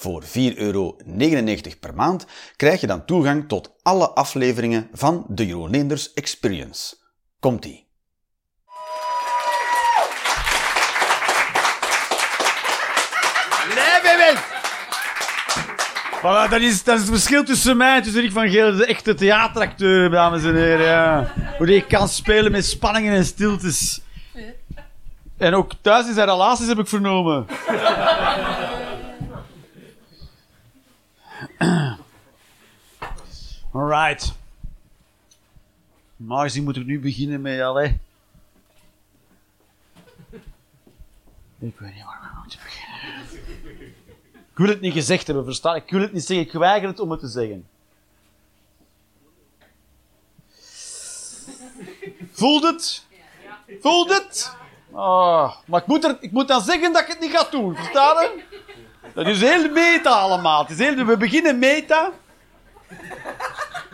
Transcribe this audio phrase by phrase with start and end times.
[0.00, 0.96] Voor 4,99 euro
[1.80, 2.26] per maand
[2.56, 6.96] krijg je dan toegang tot alle afleveringen van de Jeroen Leenders Experience.
[7.40, 7.86] Komt-ie!
[16.18, 18.86] Voilà, dat, is, dat is het verschil tussen mij en tussen Rick van Geel, de
[18.86, 20.86] echte theateracteur, dames en heren.
[20.86, 21.32] Ja.
[21.56, 24.00] Hoe die kan spelen met spanningen en stiltes.
[25.38, 27.46] En ook thuis in zijn relaties heb ik vernomen.
[33.72, 34.34] Alright.
[36.16, 37.98] Maar moet ik nu beginnen met, allee.
[41.58, 42.98] Ik weet niet waar we moeten beginnen.
[44.32, 45.76] Ik wil het niet gezegd hebben, verstaan?
[45.76, 47.68] Ik wil het niet zeggen, ik weiger het om het te zeggen.
[52.32, 53.06] Voelt het?
[53.80, 54.56] Voelt het?
[54.90, 57.76] Oh, maar ik moet, er, ik moet dan zeggen dat ik het niet ga doen,
[57.76, 58.28] verstaan?
[59.18, 60.66] Dat is heel meta allemaal.
[60.68, 62.12] Is heel, we beginnen meta.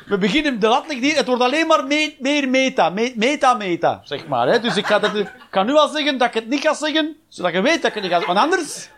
[0.07, 2.91] We beginnen, de lat ligt hier, het wordt alleen maar me- meer meta.
[2.91, 4.49] Me- meta, meta, zeg maar.
[4.49, 4.61] Hè.
[4.61, 5.13] Dus ik ga, dat,
[5.67, 8.03] nu al zeggen dat ik het niet ga zeggen, zodat je weet dat ik het
[8.03, 8.35] niet ga zeggen.
[8.35, 8.89] Want anders,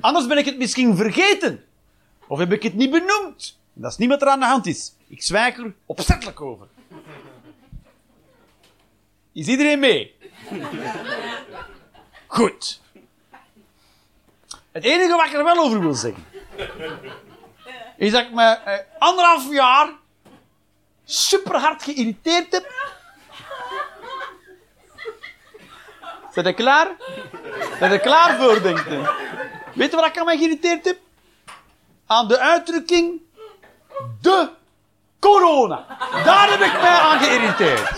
[0.00, 1.64] anders ben ik het misschien vergeten.
[2.26, 3.58] Of heb ik het niet benoemd.
[3.72, 4.94] Dat is niet wat er aan de hand is.
[5.08, 6.66] Ik zwijg er opzettelijk over.
[9.32, 10.14] Is iedereen mee?
[12.26, 12.80] Goed.
[14.74, 16.26] Het enige wat ik er wel over wil zeggen,
[17.96, 19.88] is dat ik me eh, anderhalf jaar
[21.04, 22.72] super hard geïrriteerd heb.
[26.32, 26.88] Zijn klaar?
[27.78, 29.00] Zijn je klaar voor, denkt u?
[29.74, 30.98] Weet je wat ik aan mij geïrriteerd heb?
[32.06, 33.20] Aan de uitdrukking
[34.20, 34.48] de
[35.20, 35.86] corona.
[36.24, 37.90] Daar heb ik mij aan geïrriteerd.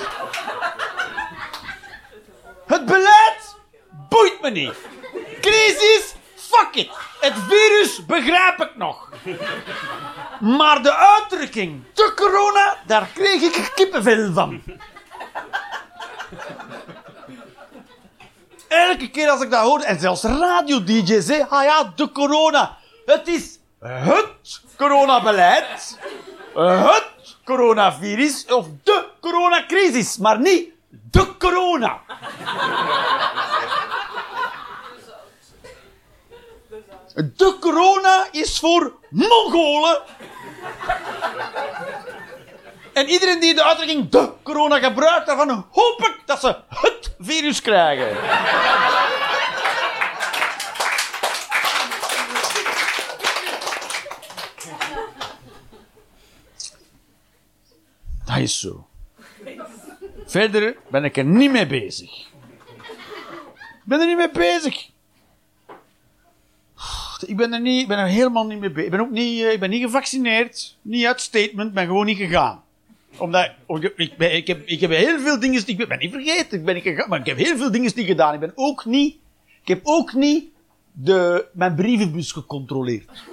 [2.66, 3.56] Het beleid
[4.08, 4.74] boeit me niet.
[5.40, 6.15] Crisis,
[6.50, 6.90] fuck it.
[7.20, 9.08] Het virus begrijp ik nog.
[10.40, 14.62] Maar de uitdrukking de corona, daar kreeg ik kippenvel van.
[18.68, 22.76] Elke keer als ik dat hoor, en zelfs radio-dj's, hè, ah ja, de corona.
[23.06, 25.98] Het is het coronabeleid,
[26.54, 32.00] het coronavirus of de coronacrisis, maar niet de corona.
[37.16, 40.02] De corona is voor Mongolen.
[42.92, 47.60] En iedereen die de uitdrukking de corona gebruikt, daarvan hoop ik dat ze het virus
[47.60, 48.16] krijgen.
[58.26, 58.86] Dat is zo.
[60.26, 62.10] Verder ben ik er niet mee bezig.
[63.60, 64.94] Ik ben er niet mee bezig.
[67.26, 68.84] Ik ben er, niet, ik ben er helemaal niet mee bezig.
[68.84, 70.76] Ik ben ook niet, eh, ik ben niet gevaccineerd.
[70.82, 72.62] Niet uit statement, ben gewoon niet gegaan.
[73.16, 76.12] Omdat, oh, ik, ik, ben- ik, heb, ik heb heel veel dingen, ik ben niet
[76.12, 78.34] vergeten, ik ben niet gegaan, maar ik heb heel veel dingen niet gedaan.
[78.34, 79.16] Ik ben ook niet,
[79.62, 80.44] ik heb ook niet
[80.92, 83.10] de, mijn brievenbus gecontroleerd.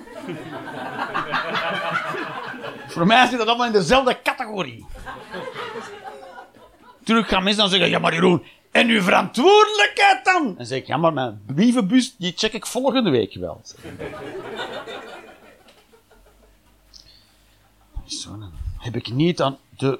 [2.88, 4.86] Voor mij zit dat allemaal in dezelfde categorie.
[7.00, 10.58] Natuurlijk gaan mensen dan zeggen, ja maar Jeroen, en uw verantwoordelijkheid dan?
[10.58, 13.62] En zeg ik, ja maar mijn brievenbus, die check ik volgende week wel.
[18.06, 20.00] Zo, dan heb ik niet aan de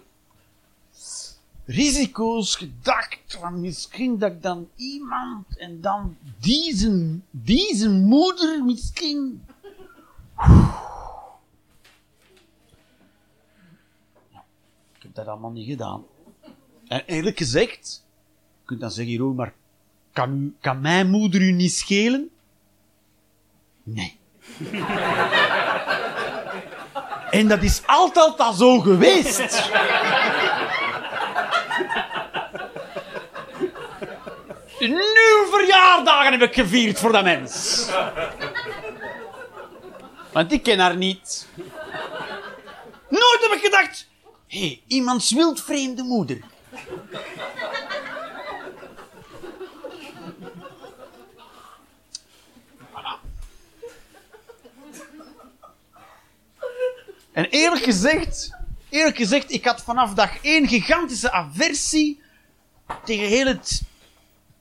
[1.66, 9.46] risico's gedacht van misschien dat ik dan iemand en dan deze, deze moeder misschien...
[14.96, 16.04] Ik heb dat allemaal niet gedaan.
[16.88, 18.04] En eerlijk gezegd,
[18.74, 19.54] kunt dan zeggen, Jeroen, maar
[20.14, 22.30] kan, kan mijn moeder u niet schelen?
[23.84, 24.20] Nee.
[27.40, 29.70] en dat is altijd al zo geweest.
[34.80, 37.86] Nu verjaardagen heb ik gevierd voor dat mens.
[40.32, 41.48] Want ik ken haar niet.
[43.10, 44.08] Nooit heb ik gedacht,
[44.48, 46.40] hé, hey, iemands wildvreemde moeder.
[57.34, 58.56] En eerlijk gezegd,
[58.90, 62.22] eerlijk gezegd, ik had vanaf dag één gigantische aversie
[63.04, 63.84] tegen heel het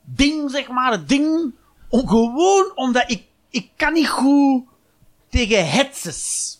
[0.01, 1.53] ding, zeg maar, het ding.
[1.89, 4.63] Om, gewoon omdat ik, ik kan niet goed
[5.29, 6.57] tegen hetses.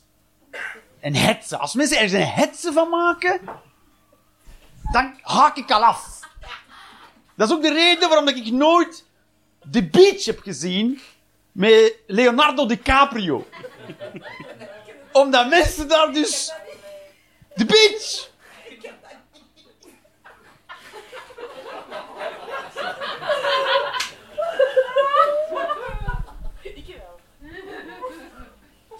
[0.99, 1.59] En hetsen.
[1.59, 3.41] Als mensen er een hetsen van maken,
[4.91, 6.19] dan haak ik al af.
[7.35, 9.05] Dat is ook de reden waarom ik nooit
[9.71, 10.99] The Beach heb gezien
[11.51, 13.47] met Leonardo DiCaprio.
[15.13, 16.51] Omdat mensen daar dus...
[17.55, 18.31] The Beach!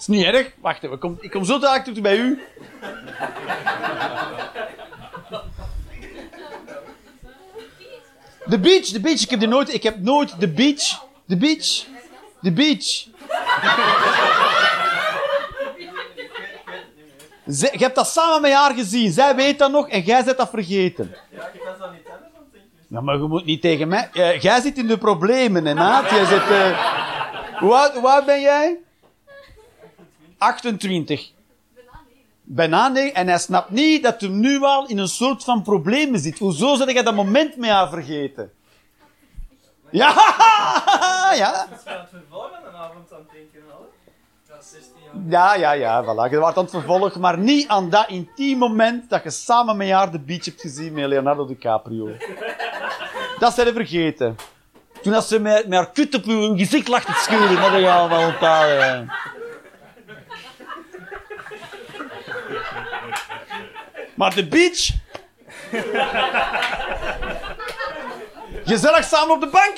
[0.08, 0.52] is niet erg.
[0.62, 2.42] Wacht even, ik kom, ik kom zo dadelijk terug bij u.
[8.46, 9.22] De beach, de beach.
[9.22, 11.04] Ik heb, die nooit, ik heb nooit de beach.
[11.26, 11.86] De beach.
[12.42, 13.06] De beach.
[17.54, 19.12] Zij, je hebt dat samen met haar gezien.
[19.12, 21.16] Zij weet dat nog en jij bent dat vergeten.
[21.32, 22.70] Ja, ik was dat niet anders aan het denken.
[22.88, 24.10] Ja, maar je moet niet tegen mij.
[24.40, 26.10] Jij zit in de problemen, hè, maat.
[26.10, 28.78] Jij zit, eh, hoe, hoe oud ben jij?
[30.38, 31.32] 28.
[32.42, 33.12] Bijna nee.
[33.12, 36.40] En hij snapt niet dat hij nu al in een soort van problemen zit.
[36.40, 38.52] Hoezo zou jij dat moment met haar vergeten?
[39.90, 40.10] Ja,
[41.44, 41.52] ja.
[41.52, 43.92] Dat is van het vervolg van een avond aan het denken, al.
[44.48, 45.03] Ja, 16 jaar.
[45.28, 46.32] Ja, ja, ja, voilà.
[46.32, 49.90] Je wordt aan het vervolgen, maar niet aan dat intiem moment dat je samen met
[49.90, 52.10] haar de beach hebt gezien met Leonardo DiCaprio.
[53.40, 54.36] Dat zijn ze vergeten.
[55.02, 57.92] Toen dat ze met, met haar kut op uw gezicht lag te scheuren, dat je
[57.92, 59.12] allemaal onthouden.
[64.16, 64.90] Maar de beach...
[68.66, 69.78] Gezellig samen op de bank.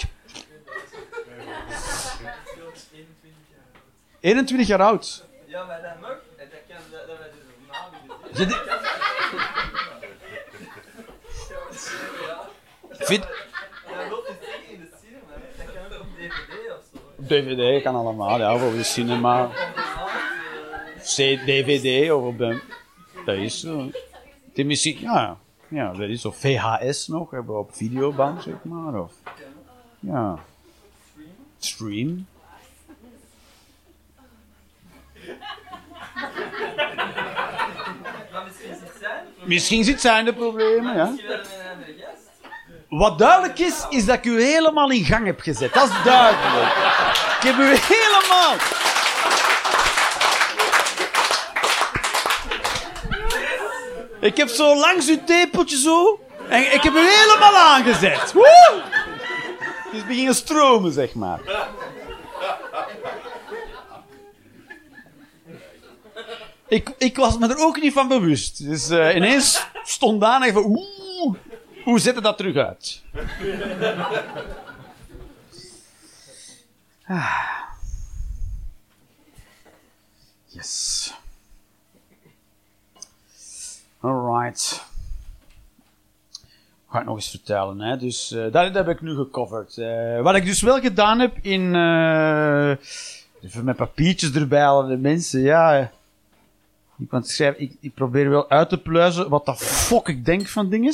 [4.25, 5.23] 21 jaar oud.
[5.45, 6.11] Ja, maar dat mag.
[6.37, 7.41] En dat kan dat, dat dus
[8.31, 8.39] gezien.
[8.39, 8.73] Je de-
[13.05, 13.23] Vind...
[15.99, 16.99] DVD of zo.
[17.27, 19.37] DVD kan allemaal, ja, voor de cinema.
[19.37, 19.51] Naam,
[20.97, 22.61] C- DVD of op de...
[23.25, 23.89] Dat is zo.
[24.53, 25.37] De muziek, ja.
[25.67, 29.01] Ja, dat is zo VHS nog, hebben we op videoband, zeg maar.
[29.01, 29.11] Of,
[29.99, 30.39] ja.
[31.59, 32.27] Stream.
[39.43, 41.13] Misschien zit zijn de problemen, ja.
[42.89, 45.73] Wat duidelijk is, is dat ik u helemaal in gang heb gezet.
[45.73, 46.73] Dat is duidelijk.
[47.39, 48.55] Ik heb u helemaal...
[54.19, 56.19] Ik heb zo langs uw tepeltje zo...
[56.49, 58.33] En ik heb u helemaal aangezet.
[58.33, 58.81] Woe!
[59.83, 61.39] Het is beginnen stromen, zeg maar.
[66.67, 68.65] Ik, ik was me er ook niet van bewust.
[68.65, 70.65] Dus eh, ineens stond Daan even...
[70.65, 71.35] Oeh,
[71.83, 73.03] hoe zet het dat terug uit?
[77.07, 77.53] Ah.
[80.45, 81.13] Yes.
[83.99, 84.85] Alright.
[86.89, 87.79] Ga ik nog eens vertellen.
[87.79, 87.97] Hè?
[87.97, 89.77] Dus, eh, dat, heb ik nu gecoverd.
[89.77, 91.75] Eh, wat ik dus wel gedaan heb in...
[93.41, 95.41] even met papiertjes erbij, alle de mensen.
[95.41, 95.91] Ja,
[97.57, 100.93] ik, ik, probeer wel uit te pluizen wat de fuck ik denk van dingen.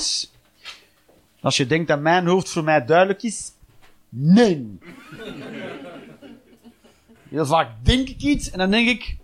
[1.42, 3.52] Als je denkt dat mijn hoofd voor mij duidelijk is,
[4.10, 4.80] nee.
[7.30, 9.18] Heel vaak denk ik iets en dan denk ik,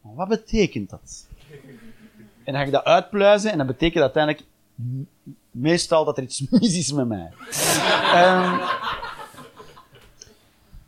[0.00, 1.26] "Maar wat betekent dat?
[2.44, 4.44] En dan ga ik dat uitpluizen en dat betekent uiteindelijk
[5.50, 7.30] meestal dat er iets mis is met mij.
[8.12, 8.58] Ehm,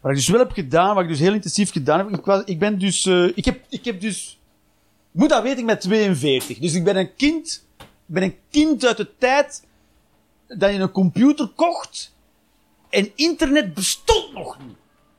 [0.00, 2.58] wat ik dus wel heb gedaan, wat ik dus heel intensief gedaan heb, ik, ik
[2.58, 4.38] ben dus, eh, ik heb, ik heb dus,
[5.10, 6.58] moet dat weten, ik ben 42.
[6.58, 7.66] Dus ik ben een kind,
[8.06, 9.64] ben een kind uit de tijd
[10.46, 12.14] dat je een computer kocht
[12.90, 14.76] en internet bestond nog niet.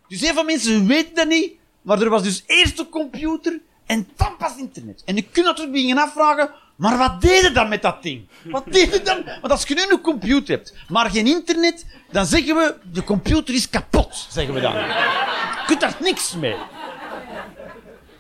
[0.07, 4.07] Dus heel veel mensen weten dat niet, maar er was dus eerst een computer en
[4.15, 5.01] dan pas internet.
[5.05, 8.27] En je kunt natuurlijk beginnen afvragen, maar wat deed je dan met dat ding?
[8.43, 9.23] Wat deed je dan?
[9.23, 13.53] Want als je nu een computer hebt, maar geen internet, dan zeggen we, de computer
[13.53, 14.73] is kapot, zeggen we dan.
[14.73, 16.55] Je kunt daar niks mee.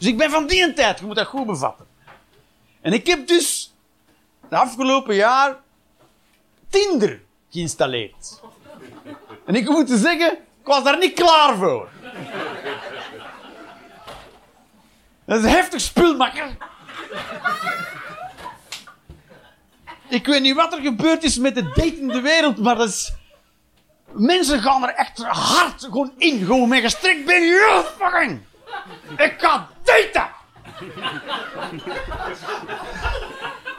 [0.01, 1.85] Dus ik ben van die tijd, je moet dat goed bevatten.
[2.81, 3.73] En ik heb dus
[4.49, 5.55] de afgelopen jaar
[6.69, 8.41] Tinder geïnstalleerd.
[9.45, 11.89] En ik moet zeggen, ik was daar niet klaar voor.
[15.25, 16.57] Dat is een heftig spul, makker.
[20.07, 23.15] Ik weet niet wat er gebeurd is met de datende wereld, maar dat.
[24.11, 26.45] Mensen gaan er echt hard gewoon in.
[26.45, 27.43] Gewoon met gestrekt ben.
[27.43, 28.41] Ja, fucking.
[29.17, 30.29] Ik ga daten.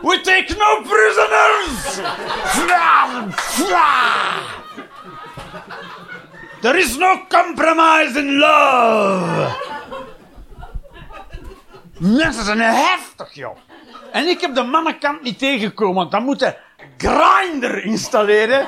[0.02, 2.00] We take no prisoners!
[2.46, 3.08] Fra.
[6.60, 9.70] There is no compromise in love!
[11.98, 13.56] Mensen zijn heftig, joh.
[14.12, 16.54] En ik heb de mannenkant niet tegengekomen, want dan moet
[17.02, 18.66] je Grindr installeren.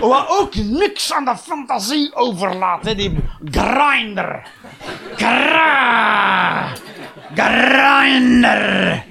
[0.00, 3.18] Wat ook niks aan de fantasie overlaat, die
[3.50, 4.42] Grindr.
[5.16, 6.72] Gra.
[7.34, 9.04] Grindr.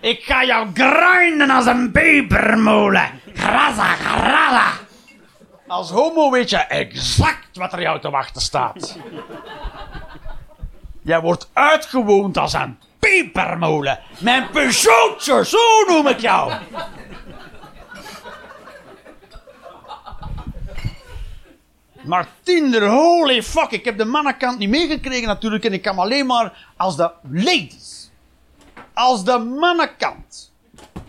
[0.00, 3.20] Ik ga jou grinden als een pepermolen.
[3.34, 4.72] Graza, graza.
[5.66, 8.98] Als homo weet je exact wat er jou te wachten staat.
[11.02, 13.98] Jij wordt uitgewoond als een pepermolen.
[14.18, 16.52] Mijn Peugeotje, zo noem ik jou.
[22.04, 26.26] Maar Tinder, holy fuck, ik heb de mannenkant niet meegekregen natuurlijk en ik kan alleen
[26.26, 28.10] maar als de ladies,
[28.94, 30.52] als de mannenkant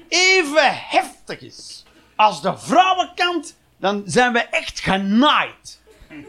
[0.08, 1.84] even heftig is
[2.16, 5.80] als de vrouwenkant, dan zijn we echt genaaid.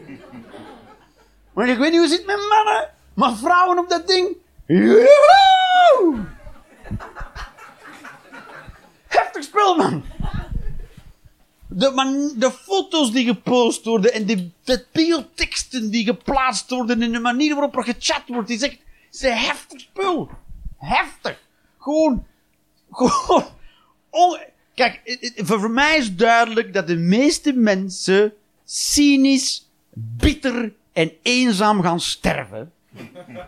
[1.53, 6.15] Maar ik weet niet hoe het zit met mannen, maar vrouwen op dat ding, joehoe!
[9.07, 10.03] Heftig spul, man.
[11.77, 17.11] De, man, de foto's die gepost worden en de, de beeldteksten die geplaatst worden en
[17.11, 18.77] de manier waarop er gechat wordt, is echt
[19.11, 20.29] is een heftig spul.
[20.77, 21.39] Heftig.
[21.79, 22.25] Gewoon,
[22.91, 23.43] gewoon,
[24.09, 24.39] on-
[24.73, 28.33] Kijk, voor mij is duidelijk dat de meeste mensen
[28.65, 32.71] cynisch, bitter en eenzaam gaan sterven.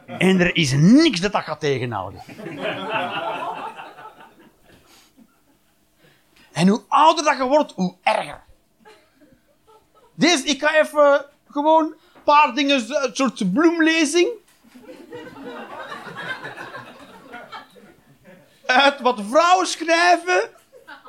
[0.08, 2.22] En er is niks dat dat gaat tegenhouden.
[6.58, 8.44] En hoe ouder dat je wordt, hoe erger.
[10.14, 14.30] Deze, ik ga even gewoon een paar dingen, een soort bloemlezing.
[18.66, 20.50] Uit wat vrouwen schrijven,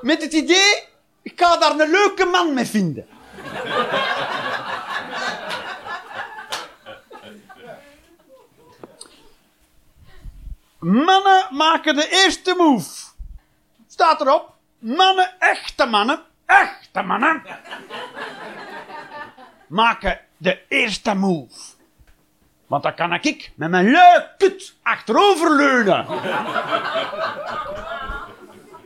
[0.00, 0.85] met het idee,
[1.23, 3.07] ik ga daar een leuke man mee vinden.
[10.78, 12.90] Mannen maken de eerste move.
[13.87, 14.57] Staat erop.
[14.78, 17.42] Mannen, echte mannen, echte mannen,
[19.66, 21.76] maken de eerste move.
[22.66, 26.06] Want dan kan ik met mijn leuk kut achteroverleunen.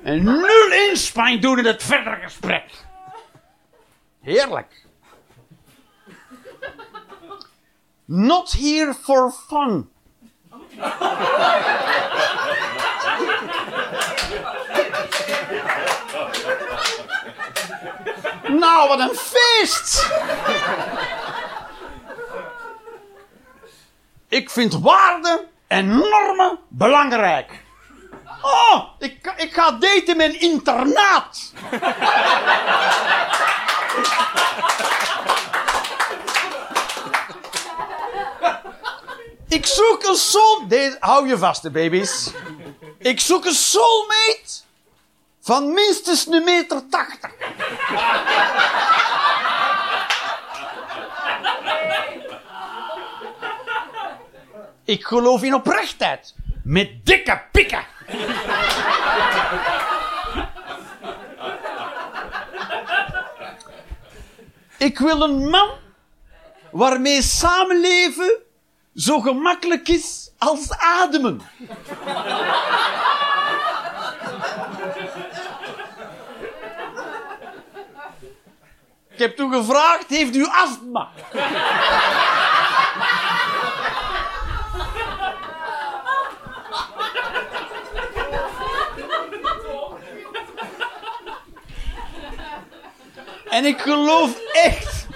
[0.03, 2.85] En nul inspanning doen in het verdere gesprek.
[4.21, 4.87] Heerlijk.
[8.05, 9.91] Not here for fun.
[18.49, 20.11] Nou, wat een feest!
[24.29, 27.61] Ik vind waarden en normen belangrijk.
[28.43, 31.53] Oh, ik, ik ga daten met een internaat.
[39.49, 40.69] Ik zoek een soul...
[40.69, 42.31] Deze, hou je vast, baby's.
[42.99, 44.62] Ik zoek een soulmate
[45.43, 47.31] van minstens een meter tachtig.
[54.85, 56.35] Ik geloof in oprechtheid.
[56.65, 57.85] Met dikke pikken.
[64.79, 65.71] Ik wil een man
[66.71, 68.39] waarmee samenleven
[68.95, 71.41] zo gemakkelijk is als ademen.
[79.13, 81.09] Ik heb toen gevraagd, heeft u astma?
[93.49, 95.07] En ik geloof echt,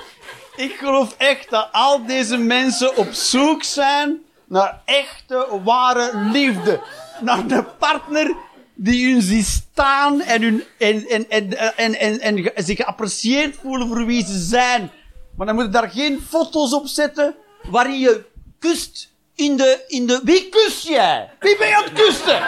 [0.56, 6.80] ik geloof echt dat al deze mensen op zoek zijn naar echte, ware liefde.
[7.20, 8.34] Naar een partner
[8.76, 11.28] die hun ziet staan en, hun, en, en,
[11.76, 14.90] en, en, en, zich geapprecieerd voelen voor wie ze zijn.
[15.36, 17.36] Maar dan moet je daar geen foto's op zetten
[17.70, 18.24] waarin je
[18.58, 20.20] kust in de, in de...
[20.24, 21.30] Wie kust jij?
[21.40, 22.38] Wie ben je aan het kusten?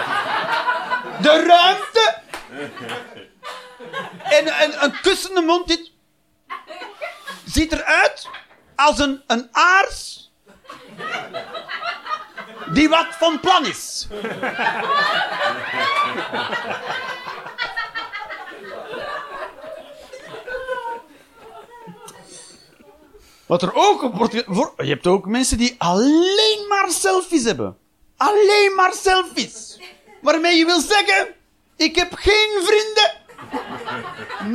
[1.22, 2.16] De ruimte
[4.22, 5.90] en, en een kussende mond dit
[7.44, 8.28] ziet eruit
[8.74, 10.30] als een, een aars
[12.72, 14.06] die wat van plan is.
[23.46, 24.32] Wat er ook wordt...
[24.32, 24.44] Je
[24.76, 27.76] hebt ook mensen die alleen maar selfies hebben.
[28.16, 29.80] Alleen maar selfies.
[30.20, 31.36] Waarmee je wil zeggen...
[31.76, 33.12] Ik heb geen vrienden.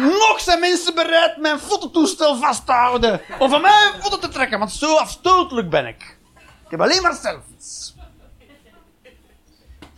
[0.09, 3.21] Nog zijn mensen bereid mijn fototoestel vast te houden.
[3.39, 6.17] Om van mij foto te trekken, want zo afstotelijk ben ik.
[6.65, 7.92] Ik heb alleen maar selfies.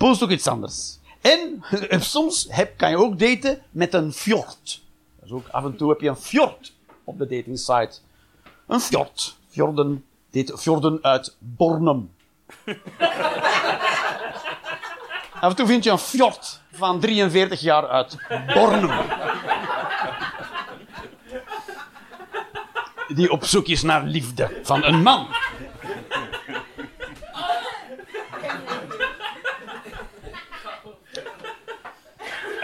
[0.05, 0.99] Post ook iets anders.
[1.89, 4.83] En soms heb, kan je ook daten met een fjord.
[5.21, 7.91] Dus ook af en toe heb je een fjord op de dating site.
[8.67, 9.35] Een fjord.
[9.49, 12.11] Fjorden, date, fjorden uit Bornum.
[15.41, 18.17] af en toe vind je een fjord van 43 jaar uit
[18.53, 18.91] Bornum.
[23.07, 25.27] Die op zoek is naar liefde van een man.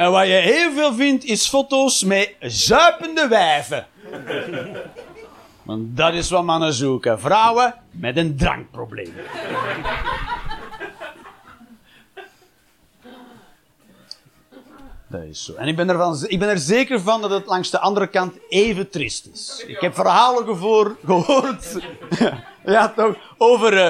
[0.02, 3.88] En wat je heel veel vindt, is foto's met zuipende wijven.
[5.64, 7.20] Want dat is wat mannen zoeken.
[7.20, 9.14] Vrouwen met een drankprobleem.
[15.08, 15.54] Dat is zo.
[15.54, 15.90] En ik ben,
[16.28, 19.64] ik ben er zeker van dat het langs de andere kant even trist is.
[19.68, 21.78] Ik heb verhalen gevoor, gehoord.
[22.66, 23.16] ja, toch?
[23.38, 23.90] Over uh,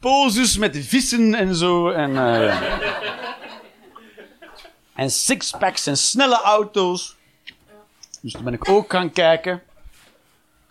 [0.00, 1.90] poses met vissen en zo.
[1.90, 2.56] En, uh,
[4.96, 7.16] en sixpacks en snelle auto's.
[8.20, 9.62] Dus daar ben ik ook gaan kijken.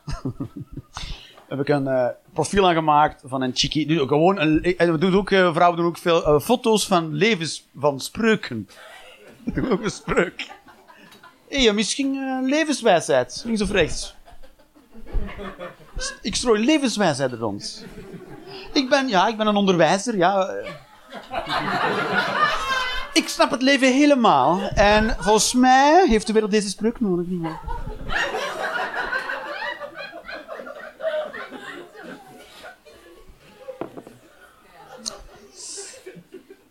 [1.49, 3.87] heb ik een uh, profiel aangemaakt van een chickie.
[3.87, 7.99] Doe gewoon een, en doet ook, uh, vrouwen doen ook veel foto's van levens, van
[7.99, 8.69] spreuken.
[9.71, 10.53] ook een spreuk.
[11.73, 14.15] Misschien levenswijsheid, links of rechts.
[16.21, 17.85] Ik strooi levenswijsheid rond.
[18.73, 20.53] Ik ben, ja, ik ben een onderwijzer, ja.
[23.15, 24.61] Ik snap het leven helemaal.
[24.61, 27.25] En volgens mij heeft de wereld deze spreuk nodig.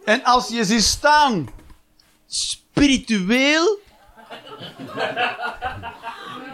[0.05, 1.49] En als je ziet staan,
[2.27, 3.79] spiritueel.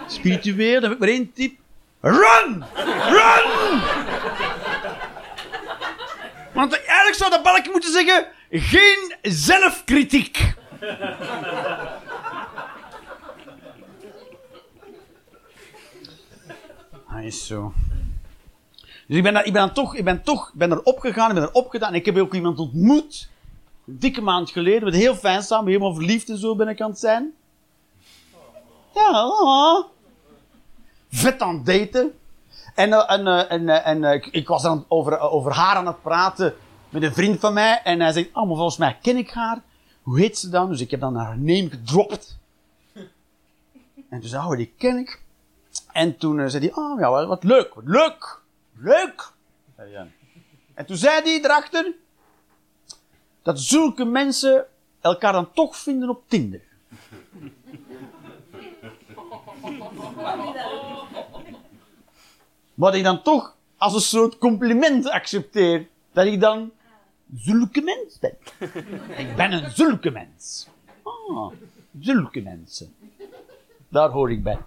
[0.07, 1.59] Spiritueel, dan heb ik maar één tip.
[2.01, 2.65] Run!
[3.09, 3.81] Run!
[6.53, 10.55] Want eigenlijk zou dat balkje moeten zeggen: geen zelfkritiek.
[17.07, 17.73] Hij is zo.
[19.07, 21.49] Dus ik ben, daar, ik ben, toch, ik ben toch ben erop gegaan, ik ben
[21.49, 21.95] erop gedaan.
[21.95, 23.29] Ik heb ook iemand ontmoet,
[23.85, 27.33] dikke maand geleden, met heel fijn samen, helemaal verliefd en zo aan het zijn.
[28.95, 29.85] Ja, oh.
[31.11, 32.15] vet aan het daten.
[32.75, 36.55] En, en, en, en, en ik was dan over, over haar aan het praten
[36.91, 37.81] met een vriend van mij.
[37.85, 39.63] En hij zegt, oh, maar volgens mij ken ik haar.
[40.03, 40.69] Hoe heet ze dan?
[40.69, 42.39] Dus ik heb dan haar name gedropt.
[44.09, 45.23] En toen zei oh, die ken ik.
[45.93, 48.41] En toen zei hij, oh ja, wat leuk, wat leuk.
[48.77, 49.33] Leuk!
[50.75, 51.95] En toen zei hij erachter
[53.43, 54.67] dat zulke mensen
[55.01, 56.61] elkaar dan toch vinden op Tinder.
[62.75, 65.89] Wat ik dan toch als een soort compliment accepteer.
[66.13, 66.71] Dat ik dan
[67.37, 68.37] zulke mens ben.
[69.27, 70.69] ik ben een zulke mens.
[71.03, 71.53] Ah,
[72.01, 72.95] zulke mensen.
[73.89, 74.59] Daar hoor ik bij.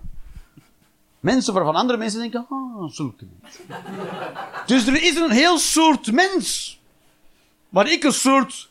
[1.19, 3.63] Mensen waarvan andere mensen denken, ah, zulke mensen.
[4.65, 6.79] dus er is een heel soort mens.
[7.69, 8.69] Waar ik een soort,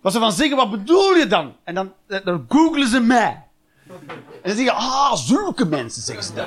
[0.00, 1.56] wat ze van zeggen, wat bedoel je dan?
[1.64, 3.42] En dan, dan googelen ze mij.
[3.86, 3.94] En
[4.42, 6.46] dan zeggen, ah, zulke mensen, zeggen ze dan.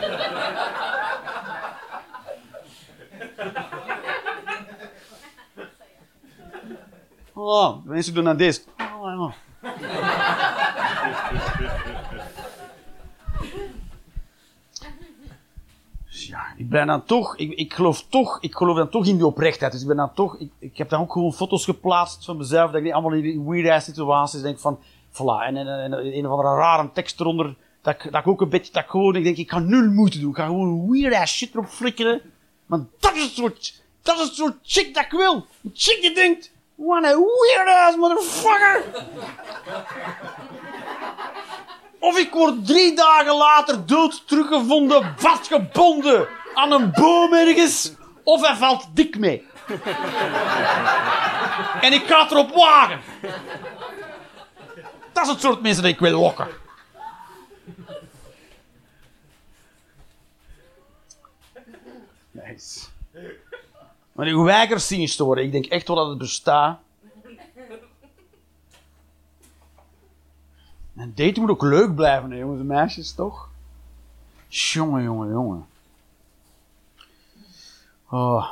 [7.39, 8.61] Oh, mensen doen dan deze.
[9.01, 9.31] Oh,
[16.09, 16.53] ja.
[16.57, 19.71] ik ben dan toch, ik, ik geloof toch, ik geloof dan toch in die oprechtheid.
[19.71, 22.65] Dus ik ben dan toch, ik, ik heb dan ook gewoon foto's geplaatst van mezelf,
[22.65, 24.79] dat ik niet allemaal in die weird situaties denk van,
[25.11, 28.41] voilà, en, en, en, een of andere rare tekst eronder, dat, ik, dat ik ook
[28.41, 31.15] een beetje, dat gewoon, ik denk, ik ga nul moeite doen, ik ga gewoon weird
[31.15, 32.21] ass shit erop flikkeren.
[32.65, 35.45] Maar dat is het soort, dat is het soort chick dat ik wil.
[35.63, 38.83] Een chick die denkt, what a weird ass motherfucker.
[41.99, 47.91] Of ik word drie dagen later dood teruggevonden, vastgebonden aan een boom ergens.
[48.23, 49.47] Of hij valt dik mee.
[51.81, 53.01] en ik ga erop wagen.
[55.13, 56.47] Dat is het soort mensen dat ik wil lokken.
[62.31, 62.86] Nice.
[64.17, 65.43] Maar ik weiger zien te.
[65.43, 66.79] Ik denk echt wel dat het bestaat.
[70.95, 73.49] En daten moet ook leuk blijven, hè, jongens en meisjes, toch?
[74.47, 75.67] Jongen, jongen, jongen.
[78.09, 78.51] Oh.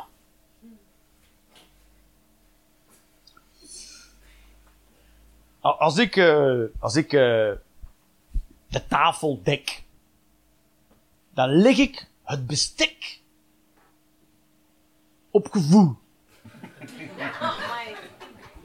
[5.60, 7.52] Als ik, eh, als ik eh,
[8.68, 9.84] de tafel dek,
[11.34, 13.24] dan leg ik het bestek
[15.36, 15.96] op gevoel.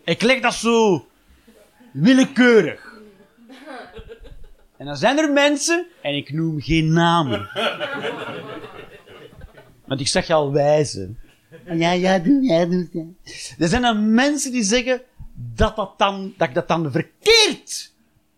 [0.04, 1.06] Ik leg dat zo
[1.92, 3.00] willekeurig.
[4.76, 7.48] En dan zijn er mensen, en ik noem geen namen.
[9.84, 11.18] Want ik zeg je al wijzen.
[11.64, 12.88] Ja, ja, doe, ja, doe.
[12.92, 13.04] Ja.
[13.58, 15.02] Er zijn dan mensen die zeggen
[15.34, 17.92] dat, dat, dan, dat ik dat dan verkeerd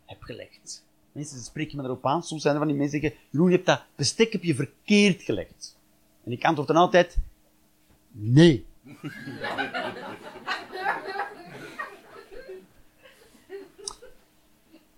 [0.06, 0.84] heb gelegd.
[1.12, 2.22] Mensen spreken me erop aan.
[2.22, 4.54] Soms zijn er van die mensen die zeggen, Jeroen, je hebt dat bestek heb je
[4.54, 5.76] verkeerd gelegd.
[6.24, 7.16] En ik antwoord dan altijd,
[8.12, 8.66] nee.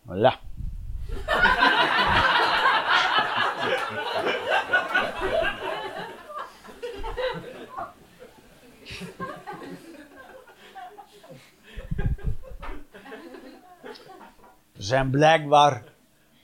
[0.07, 0.38] Voilà.
[14.77, 15.85] Er zijn blijkbaar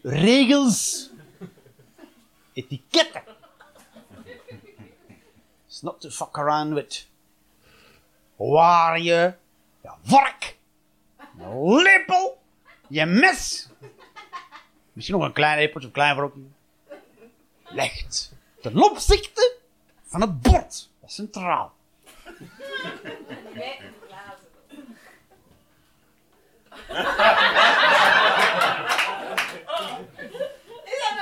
[0.02, 1.10] regels,
[2.52, 3.29] etiketten.
[5.80, 7.06] It's not to fuck around with.
[8.36, 9.34] Waar je
[9.82, 10.56] je vork,
[11.38, 12.42] je lepel,
[12.88, 13.68] je mes,
[14.92, 16.40] misschien nog een klein lepeltje, een klein vorkje,
[17.64, 19.56] legt ten opzichte
[20.04, 21.72] van het bord, dat is centraal.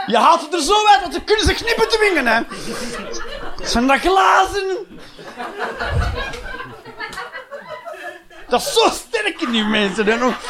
[0.07, 2.43] Je haalt het er zo uit, want ze kunnen zich knippen te wingen, hè.
[3.63, 4.87] Zijn dat glazen?
[8.49, 10.43] Dat is zo sterk in die mensen, nog.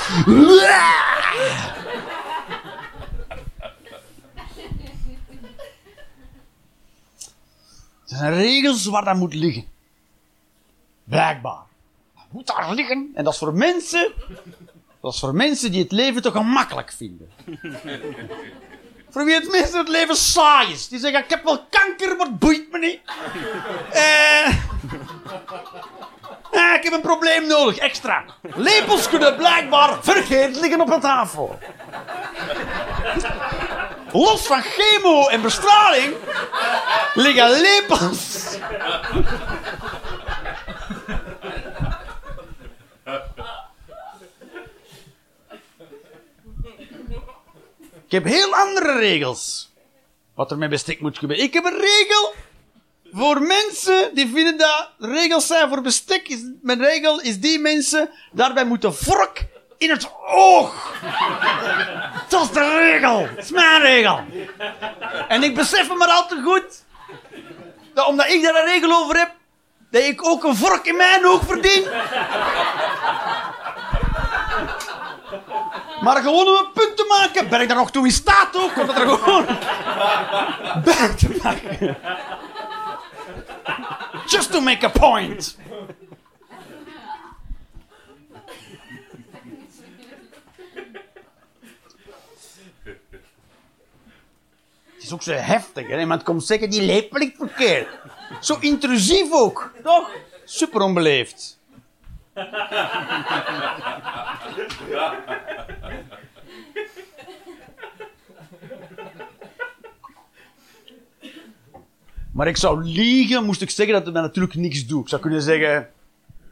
[8.08, 9.64] Er zijn regels waar dat moet liggen.
[11.04, 11.62] Blijkbaar.
[12.14, 13.10] Dat moet daar liggen.
[13.14, 14.12] En dat is voor mensen...
[15.00, 17.30] Dat is voor mensen die het leven toch gemakkelijk vinden.
[19.10, 20.88] Voor wie het mensen het leven saai is.
[20.88, 23.00] Die zeggen, ik heb wel kanker, maar het boeit me niet.
[23.92, 24.46] Eh...
[26.50, 28.24] eh, ik heb een probleem nodig, extra.
[28.54, 31.58] Lepels kunnen blijkbaar verkeerd liggen op een tafel.
[34.12, 36.14] Los van chemo en bestraling
[37.14, 38.56] liggen lepels.
[48.08, 49.72] Ik heb heel andere regels.
[50.34, 51.44] Wat er met bestek moet gebeuren.
[51.44, 52.34] Ik heb een regel
[53.12, 56.38] voor mensen die vinden dat regels zijn voor bestek.
[56.62, 59.46] Mijn regel is die mensen daarbij moeten vork
[59.78, 60.94] in het oog.
[62.28, 63.28] Dat is de regel.
[63.34, 64.20] Dat is mijn regel.
[65.28, 66.84] En ik besef me maar al te goed
[67.94, 69.30] dat omdat ik daar een regel over heb,
[69.90, 71.84] dat ik ook een vork in mijn oog verdien.
[76.08, 78.76] Maar gewoon om een punt te maken, ben ik daar nog toe in staat ook,
[78.76, 79.46] om dat er gewoon
[80.84, 81.96] bij te maken.
[84.26, 85.56] Just to make a point.
[94.84, 95.98] Het is ook zo heftig, hè?
[95.98, 97.88] Iemand komt zeggen, die lepel ligt verkeerd.
[98.40, 100.10] Zo intrusief ook, toch?
[100.44, 101.57] Super onbeleefd.
[112.32, 115.02] Maar ik zou liegen, moest ik zeggen dat het mij natuurlijk niks doet.
[115.02, 115.90] Ik zou kunnen zeggen,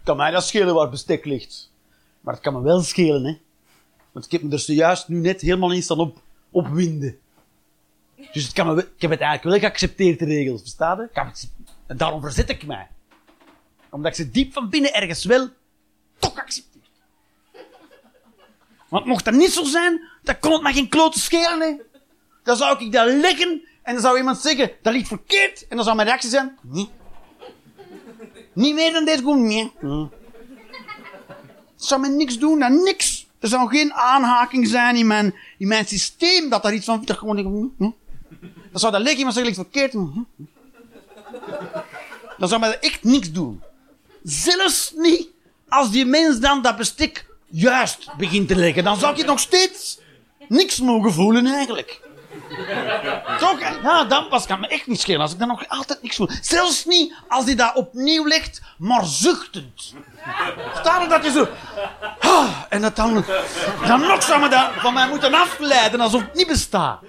[0.05, 1.73] kan mij dat schelen waar bestek ligt.
[2.21, 3.39] Maar het kan me wel schelen, hè.
[4.13, 6.19] Want ik heb me er zojuist nu net helemaal in staan op,
[6.51, 7.19] opwinden.
[8.33, 11.51] Dus het kan ik heb het eigenlijk wel geaccepteerd, de regels, het-
[11.87, 12.87] En daarom verzet ik mij.
[13.91, 15.49] Omdat ik ze diep van binnen ergens wel
[16.19, 16.83] toch accepteer.
[18.89, 21.75] Want mocht dat niet zo zijn, dan kon het geen klote schelen, hè.
[22.43, 25.67] Dan zou ik dat leggen en dan zou iemand zeggen, dat ligt verkeerd.
[25.69, 26.89] En dan zou mijn reactie zijn, nee.
[28.53, 29.73] Niet meer dan dit, gewoon nee.
[31.77, 33.27] Zou mij niks doen, dan niks.
[33.39, 37.05] Er zou geen aanhaking zijn in mijn, in mijn systeem dat daar iets van...
[37.05, 37.95] Dat gewoon, nee.
[38.71, 39.93] Dan zou dat liggen, iemand zeggen, ligt verkeerd.
[39.95, 40.27] Nee.
[42.39, 43.63] Dan zou mij echt niks doen.
[44.23, 45.29] Zelfs niet
[45.69, 48.85] als die mens dan dat bestek juist begint te leggen.
[48.85, 49.99] Dan zou het nog steeds
[50.49, 52.01] niks mogen voelen eigenlijk.
[53.39, 53.61] Toch?
[53.83, 56.31] Ja, dan pas kan me echt niet schelen als ik dan nog altijd niks voel.
[56.41, 59.95] Zelfs niet als hij dat opnieuw legt, maar zuchtend.
[60.85, 61.49] Er dat je zo...
[62.19, 63.25] Ah, en dat dan...
[63.87, 67.01] Dan nog zou me dat van mij moeten afleiden alsof het niet bestaat.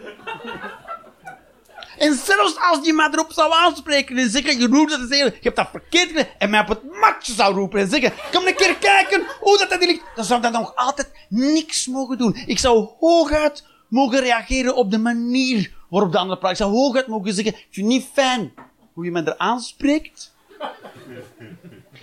[1.97, 5.39] En zelfs als die mij erop zou aanspreken en zeggen, Jeroen, dat is zeggen, je
[5.41, 8.55] hebt dat verkeerd gedaan, en mij op het matje zou roepen en zeggen, kom een
[8.55, 12.37] keer kijken hoe dat, dat ligt, dan zou ik dat nog altijd niks mogen doen.
[12.45, 16.51] Ik zou hooguit mogen reageren op de manier waarop de andere praat.
[16.51, 18.53] Ik zou hooguit mogen zeggen, ik vind niet fijn
[18.93, 20.35] hoe je me er aanspreekt.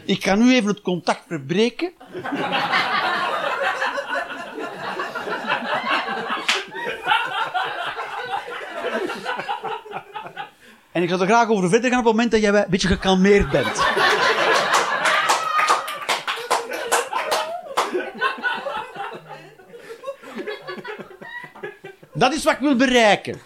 [0.04, 1.92] Ik ga nu even het contact verbreken.
[10.94, 12.88] En ik zou er graag over verder gaan op het moment dat jij een beetje
[12.88, 13.82] gekalmeerd bent.
[22.12, 23.40] Dat is wat ik wil bereiken.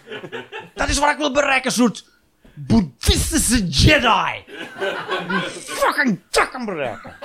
[0.73, 2.05] Dat is wat ik wil bereiken, soort
[2.53, 4.43] boeddhistische Jedi.
[5.65, 7.15] Fucking dat kan bereiken.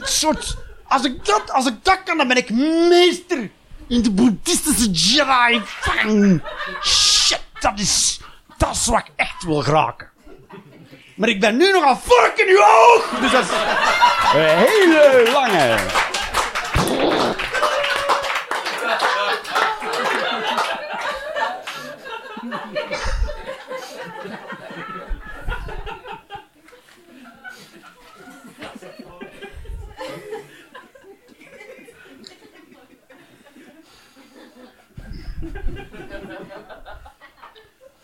[0.00, 2.50] Soort, als ik dat, als ik dat kan, dan ben ik
[2.88, 3.50] meester
[3.88, 5.60] in de boeddhistische Jedi.
[5.64, 6.42] Fucking
[6.82, 8.20] shit, dat is,
[8.56, 10.10] dat is wat ik echt wil geraken.
[11.16, 13.08] Maar ik ben nu nog aan vork in uw oog.
[13.20, 13.48] Dus dat is
[14.34, 15.76] een hele lange.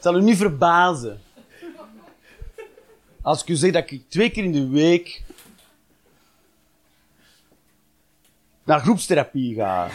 [0.02, 1.20] Zal u niet verbazen.
[3.22, 5.22] Als ik u zeg dat ik twee keer in de week
[8.64, 9.88] naar groepstherapie ga.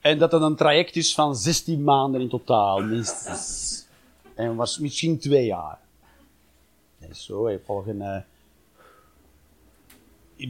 [0.00, 3.86] en dat dat een traject is van 16 maanden in totaal, minstens.
[4.34, 5.78] En was misschien twee jaar.
[6.98, 8.24] Is zo, ik volg een...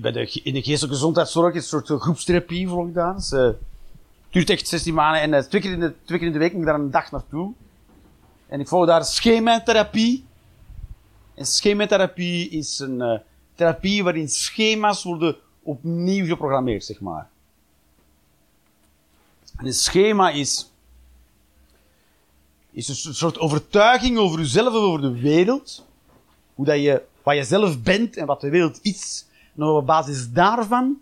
[0.00, 3.16] bij de, in de geestelijke gezondheidszorg is een soort groepstherapie volg ik daar.
[3.30, 3.50] Eh,
[4.32, 6.52] duurt echt 16 maanden en eh, twee, keer in de, twee keer in de week
[6.52, 7.52] moet ik daar een dag naartoe.
[8.46, 10.24] En ik volg daar schematherapie.
[11.34, 13.18] En schematherapie is een eh,
[13.54, 17.30] therapie waarin schema's worden opnieuw geprogrammeerd, zeg maar.
[19.56, 20.70] En een schema is,
[22.70, 25.86] is een soort overtuiging over jezelf en over de wereld.
[26.54, 29.26] Hoe dat je, wat je zelf bent en wat de wereld is.
[29.56, 31.00] En op basis daarvan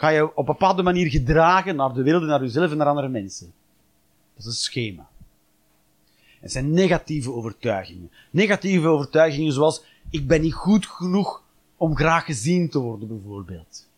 [0.00, 3.08] ga je op een bepaalde manier gedragen naar de wereld, naar jezelf en naar andere
[3.08, 3.52] mensen.
[4.34, 5.08] Dat is een schema.
[6.40, 8.10] Het zijn negatieve overtuigingen.
[8.30, 11.42] Negatieve overtuigingen zoals, ik ben niet goed genoeg
[11.76, 13.88] om graag gezien te worden, bijvoorbeeld.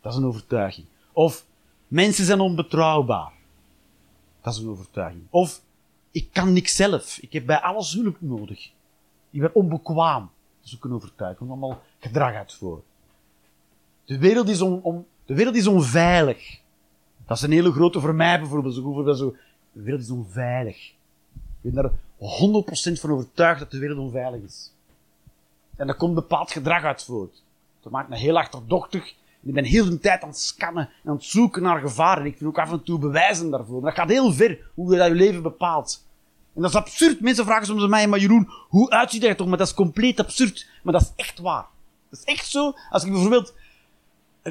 [0.00, 0.86] Dat is een overtuiging.
[1.12, 1.44] Of,
[1.88, 3.32] mensen zijn onbetrouwbaar.
[4.40, 5.22] Dat is een overtuiging.
[5.30, 5.62] Of,
[6.10, 7.18] ik kan niks zelf.
[7.18, 8.70] Ik heb bij alles hulp nodig.
[9.30, 10.30] Ik ben onbekwaam.
[10.60, 11.40] Dat is ook een overtuiging.
[11.40, 12.82] Er allemaal gedrag uit voor.
[14.04, 16.60] De wereld is, on, de wereld is onveilig.
[17.26, 18.74] Dat is een hele grote voor mij bijvoorbeeld.
[18.74, 20.92] De wereld is onveilig.
[21.62, 24.72] Ik ben daar 100% van overtuigd dat de wereld onveilig is.
[25.76, 27.42] En daar komt bepaald gedrag uit voort.
[27.82, 29.14] Dat maakt me heel achterdochtig.
[29.42, 32.18] Ik ben heel de tijd aan het scannen en aan het zoeken naar gevaar.
[32.18, 33.82] En ik vind ook af en toe bewijzen daarvoor.
[33.82, 36.04] Maar dat gaat heel ver, hoe je dat je leven bepaalt.
[36.54, 37.20] En dat is absurd.
[37.20, 39.48] Mensen vragen soms aan mij, maar Jeroen, hoe uitziet dat toch?
[39.48, 40.68] Maar dat is compleet absurd.
[40.82, 41.66] Maar dat is echt waar.
[42.10, 42.72] Dat is echt zo.
[42.90, 43.54] Als ik bijvoorbeeld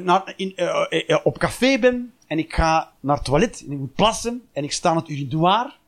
[0.02, 3.72] naar, in, eh, eh, eh, op café ben en ik ga naar het toilet en
[3.72, 5.78] ik moet plassen en ik sta aan het urinoir,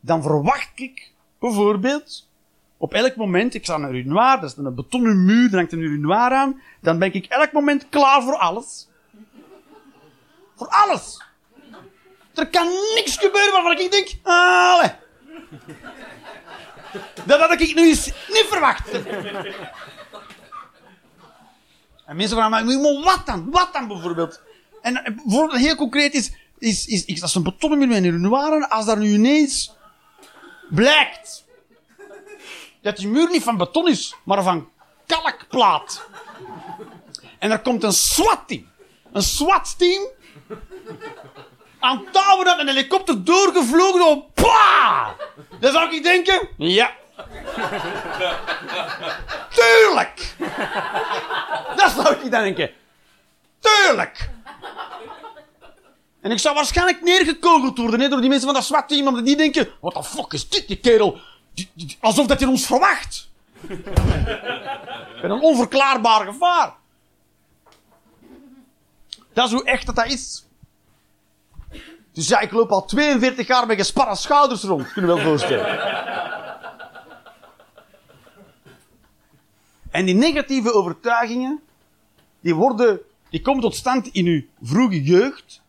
[0.00, 2.28] dan verwacht ik bijvoorbeeld
[2.76, 5.72] op elk moment, ik sta aan een urinoir, dat is een betonnen muur, er hangt
[5.72, 8.88] een urinoir aan, dan ben ik elk moment klaar voor alles.
[10.56, 11.22] Voor alles.
[12.34, 14.90] Er kan niks gebeuren waarvan ik denk, allee.
[17.24, 18.90] Dat had ik nu eens niet verwacht.
[22.10, 23.50] En mensen vragen mij, wat dan?
[23.50, 24.40] Wat dan bijvoorbeeld?
[24.82, 28.86] En bijvoorbeeld heel concreet is, is, is, als een betonnen muur een urinoir aan, als
[28.86, 29.74] daar nu ineens
[30.68, 31.44] blijkt
[32.82, 34.68] dat die muur niet van beton is, maar van
[35.06, 36.06] kalkplaat.
[37.38, 38.68] En er komt een SWAT-team.
[39.12, 40.08] Een SWAT-team
[41.78, 44.22] aan touwen dat een helikopter doorgevlogen door.
[44.34, 45.08] Pah!
[45.60, 46.92] Dan zou ik denken, ja.
[49.58, 50.34] Tuurlijk!
[51.76, 52.70] Dat zou ik denken.
[53.60, 54.30] Tuurlijk!
[56.20, 59.36] En ik zou waarschijnlijk neergekogeld worden hè, door die mensen van dat SWAT-team, omdat die
[59.36, 61.18] denken, wat de fuck is dit, die kerel?
[62.00, 63.28] Alsof dat hij ons verwacht.
[65.22, 66.74] Met een onverklaarbaar gevaar.
[69.32, 70.44] Dat is hoe echt dat, dat is.
[72.12, 75.78] Dus ja, ik loop al 42 jaar met gespannen schouders rond, kunnen we wel voorstellen.
[79.90, 81.60] En die negatieve overtuigingen,
[82.40, 83.00] die worden,
[83.30, 85.62] die komen tot stand in uw vroege jeugd.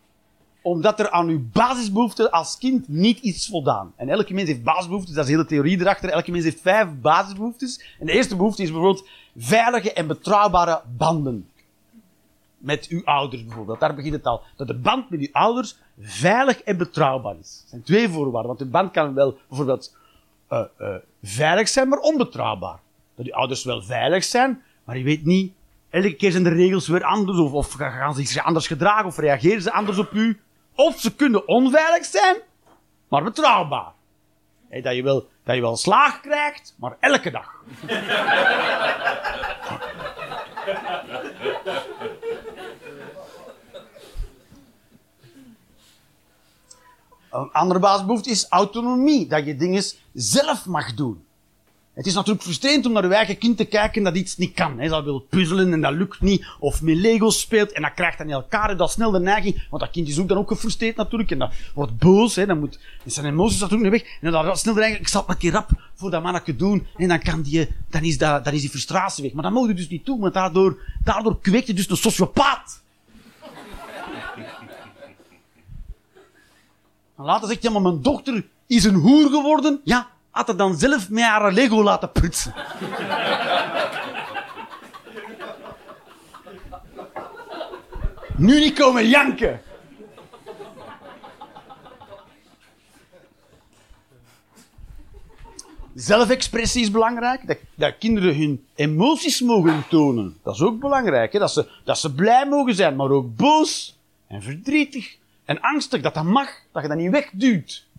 [0.63, 3.93] omdat er aan uw basisbehoeften als kind niet is voldaan.
[3.95, 6.09] En elke mens heeft basisbehoeftes, dat is de hele theorie erachter.
[6.09, 7.95] Elke mens heeft vijf basisbehoeftes.
[7.99, 9.07] En de eerste behoefte is bijvoorbeeld
[9.37, 11.49] veilige en betrouwbare banden.
[12.57, 13.79] Met uw ouders bijvoorbeeld.
[13.79, 14.41] Daar begint het al.
[14.55, 17.59] Dat de band met uw ouders veilig en betrouwbaar is.
[17.59, 18.47] Dat zijn twee voorwaarden.
[18.47, 19.95] Want de band kan wel bijvoorbeeld
[20.49, 22.79] uh, uh, veilig zijn, maar onbetrouwbaar.
[23.15, 25.53] Dat uw ouders wel veilig zijn, maar je weet niet
[25.91, 29.17] Elke keer zijn de regels weer anders, of, of gaan ze zich anders gedragen, of
[29.17, 30.41] reageren ze anders op u.
[30.75, 32.37] Of ze kunnen onveilig zijn,
[33.07, 33.91] maar betrouwbaar.
[34.69, 37.63] dat, je wel, dat je wel slaag krijgt, maar elke dag.
[47.31, 49.27] Een andere basisbehoefte is autonomie.
[49.27, 51.25] Dat je dingen zelf mag doen.
[51.93, 54.77] Het is natuurlijk frustrerend om naar uw eigen kind te kijken dat iets niet kan.
[54.77, 56.45] Hij Dat wil puzzelen en dat lukt niet.
[56.59, 58.69] Of met Lego speelt en dat krijgt dan in elkaar.
[58.69, 59.67] En dat snel de neiging.
[59.69, 61.31] Want dat kind is ook dan ook gefrustreerd natuurlijk.
[61.31, 62.35] En dat wordt boos.
[62.35, 62.45] Hè.
[62.45, 64.03] Dan moet zijn emoties natuurlijk weg.
[64.21, 65.01] En dan snel de neiging.
[65.01, 66.87] Ik zal het een keer rap voor dat manneke doen.
[66.97, 69.33] En dan, kan die, dan, is dat, dan is die frustratie weg.
[69.33, 70.19] Maar dat moet je dus niet doen.
[70.19, 72.81] Want daardoor, daardoor kweekt je dus een sociopaat.
[77.17, 79.81] En later zegt hij, maar mijn dochter is een hoer geworden.
[79.83, 82.53] Ja, had er dan zelf met haar Lego laten prutsen.
[88.37, 89.61] nu niet komen janken.
[95.93, 97.47] Zelfexpressie is belangrijk.
[97.47, 100.37] Dat, dat, kinderen hun emoties mogen tonen.
[100.43, 101.33] Dat is ook belangrijk.
[101.33, 101.39] Hè?
[101.39, 106.01] Dat, ze, dat ze blij mogen zijn, maar ook boos en verdrietig en angstig.
[106.01, 107.89] Dat dat mag, dat je dat niet wegduwt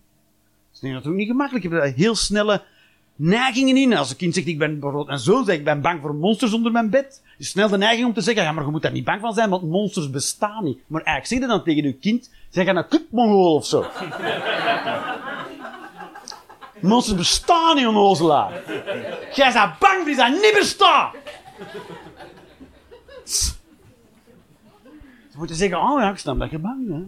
[0.73, 1.65] is natuurlijk niet gemakkelijk.
[1.65, 2.61] Je hebt daar heel snelle
[3.15, 3.97] neigingen in.
[3.97, 6.53] Als een kind zegt, ik ben bijvoorbeeld, en zo zeg ik ben bang voor monsters
[6.53, 7.21] onder mijn bed.
[7.37, 9.33] Je snel de neiging om te zeggen, ja, maar je moet daar niet bang van
[9.33, 10.79] zijn, want monsters bestaan niet.
[10.87, 13.85] Maar eigenlijk zeg dan tegen je kind, zeg je een kutmongool of zo.
[16.81, 18.51] monsters bestaan niet, onnozelaar.
[19.33, 21.11] Jij bent bang voor die zijn niet bestaan.
[25.33, 27.07] Ze moeten zeggen, oh ja, ik dat je bang bent.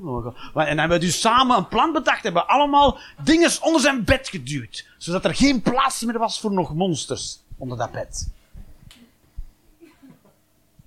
[0.67, 2.23] En hebben we dus samen een plan bedacht.
[2.23, 4.87] Hebben allemaal dingen onder zijn bed geduwd.
[4.97, 8.31] Zodat er geen plaats meer was voor nog monsters onder dat bed.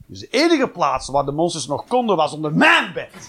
[0.07, 3.29] Dus de enige plaats waar de monsters nog konden was onder mijn bed.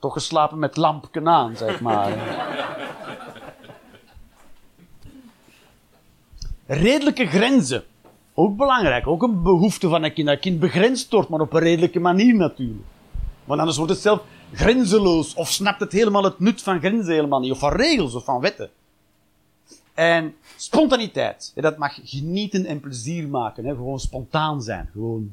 [0.00, 2.12] Toch geslapen met lampken aan, zeg maar.
[6.66, 7.84] Redelijke grenzen.
[8.34, 10.26] Ook belangrijk, ook een behoefte van een kind.
[10.26, 12.86] Dat kind begrensd wordt, maar op een redelijke manier natuurlijk.
[13.44, 14.22] Want anders wordt het zelf
[14.52, 18.24] grenzeloos, of snapt het helemaal het nut van grenzen helemaal niet, of van regels of
[18.24, 18.70] van wetten.
[19.94, 23.74] En spontaniteit, dat mag genieten en plezier maken, hè?
[23.74, 25.30] gewoon spontaan zijn, gewoon.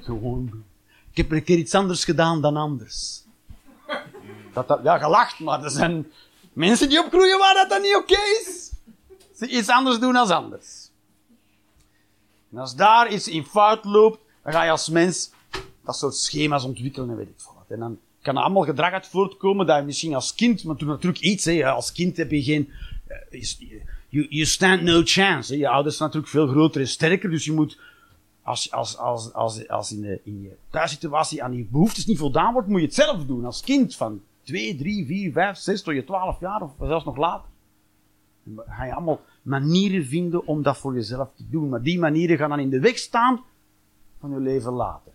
[0.00, 0.64] Gewoon.
[1.10, 3.22] Ik heb een keer iets anders gedaan dan anders.
[4.52, 6.06] Dat, dat, ja, gelacht, maar er zijn
[6.52, 8.70] mensen die opgroeien waar dat dan niet oké is
[9.48, 10.90] iets anders doen als anders.
[12.52, 15.30] En als daar iets in fout loopt, dan ga je als mens
[15.84, 17.64] dat soort schema's ontwikkelen en weet ik wat.
[17.68, 20.88] En dan kan er allemaal gedrag uit voortkomen dat je misschien als kind, maar toen
[20.88, 22.68] natuurlijk iets, hè, als kind heb je geen,
[23.30, 23.42] uh,
[24.08, 25.58] you, you stand no chance.
[25.58, 27.78] Je ouders zijn natuurlijk veel groter en sterker, dus je moet,
[28.42, 32.68] als, als, als, als, als in, in je thuissituatie aan je behoeftes niet voldaan wordt,
[32.68, 33.44] moet je het zelf doen.
[33.44, 37.16] Als kind van 2, 3, 4, 5, 6 tot je 12 jaar of zelfs nog
[37.16, 37.49] later.
[38.42, 41.68] Dan ga je allemaal manieren vinden om dat voor jezelf te doen.
[41.68, 43.44] Maar die manieren gaan dan in de weg staan
[44.18, 45.12] van je leven later.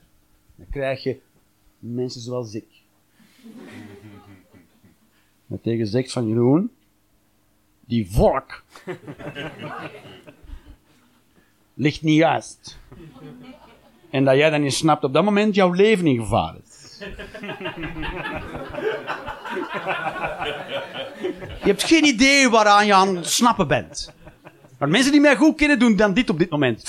[0.55, 1.21] Dan krijg je
[1.79, 2.67] mensen zoals ik.
[5.47, 6.71] Dat tegen zegt van Jeroen,
[7.79, 8.63] die vork
[11.73, 12.79] ligt niet juist.
[14.09, 17.03] En dat jij dan niet snapt op dat moment jouw leven in gevaar is.
[21.33, 24.13] Je hebt geen idee waaraan je aan het snappen bent.
[24.77, 26.83] Maar mensen die mij goed kennen, doen dan dit op dit moment.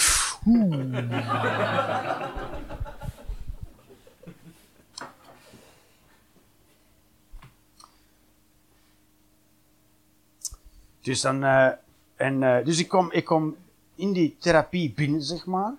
[11.01, 11.69] Dus, dan, uh,
[12.17, 13.57] en, uh, dus ik, kom, ik kom
[13.95, 15.73] in die therapie binnen, zeg maar.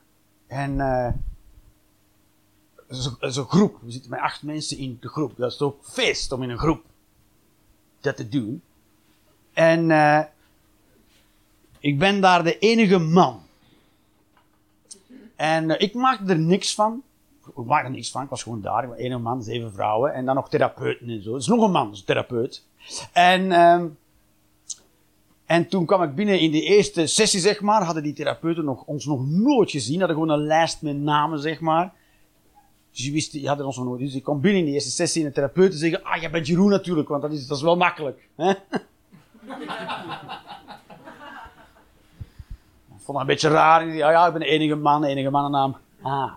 [0.48, 1.10] En uh,
[3.20, 3.78] is een groep.
[3.82, 5.38] We zitten met acht mensen in de groep.
[5.38, 6.84] Dat is ook feest om in een groep
[8.02, 8.62] dat te doen.
[9.54, 10.22] En uh,
[11.80, 13.42] ik ben daar de enige man.
[15.36, 17.04] En uh, ik maakte er niks van.
[17.48, 18.24] Ik maakte er niks van.
[18.24, 18.84] Ik was gewoon daar.
[18.84, 20.14] Ik enige man, zeven vrouwen.
[20.14, 21.34] En dan nog therapeuten en zo.
[21.34, 22.64] Het is nog een man, therapeut.
[23.14, 23.84] En, uh,
[25.46, 28.84] En toen kwam ik binnen in die eerste sessie, zeg maar, hadden die therapeuten nog,
[28.84, 30.00] ons nog nooit gezien.
[30.00, 31.94] Hadden gewoon een lijst met namen, zeg maar.
[32.98, 34.00] Dus die wisten, die hadden ons nog nooit.
[34.00, 36.48] Dus ik kwam binnen in die eerste sessie en de therapeuten zeggen, ah, jij bent
[36.48, 38.28] Jeroen natuurlijk, want dat is, dat is wel makkelijk.
[42.88, 43.88] Ik vond dat een beetje raar.
[43.88, 45.78] Ja, ja, ik ben de enige man, de enige mannennaam.
[46.02, 46.32] Ah.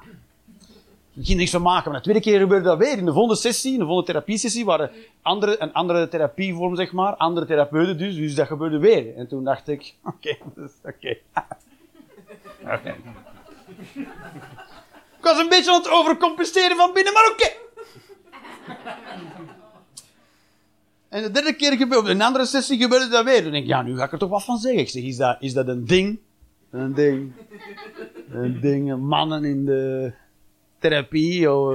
[1.14, 1.90] Ik ging niks van maken.
[1.90, 2.98] Maar de tweede keer gebeurde dat weer.
[2.98, 4.90] In de volgende sessie, in de volgende therapiesessie, waren
[5.22, 7.14] andere, een andere therapievorm, zeg maar.
[7.14, 8.16] Andere therapeuten dus.
[8.16, 9.16] Dus dat gebeurde weer.
[9.16, 11.16] En toen dacht ik, oké, dus, oké.
[12.74, 12.94] Oké.
[15.20, 17.48] Ik was een beetje aan het overcompenseren van binnen, maar oké.
[21.08, 23.42] En de derde keer gebeurde, in een andere sessie gebeurde dat weer.
[23.42, 24.80] Toen denk ik, ja, nu ga ik er toch wat van zeggen.
[24.80, 26.18] Ik zeg, is dat, is dat een ding?
[26.70, 27.32] Een ding.
[28.30, 30.12] Een ding, mannen in de
[30.78, 31.52] therapie?
[31.52, 31.74] Of,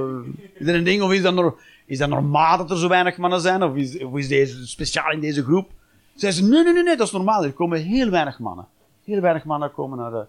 [0.54, 1.54] is dat een ding of is dat,
[1.86, 3.62] is dat normaal dat er zo weinig mannen zijn?
[3.62, 5.70] Of is, is deze speciaal in deze groep?
[6.14, 7.44] Zei ze, nee, nee, nee, nee, dat is normaal.
[7.44, 8.66] Er komen heel weinig mannen.
[9.04, 10.24] Heel weinig mannen komen naar de,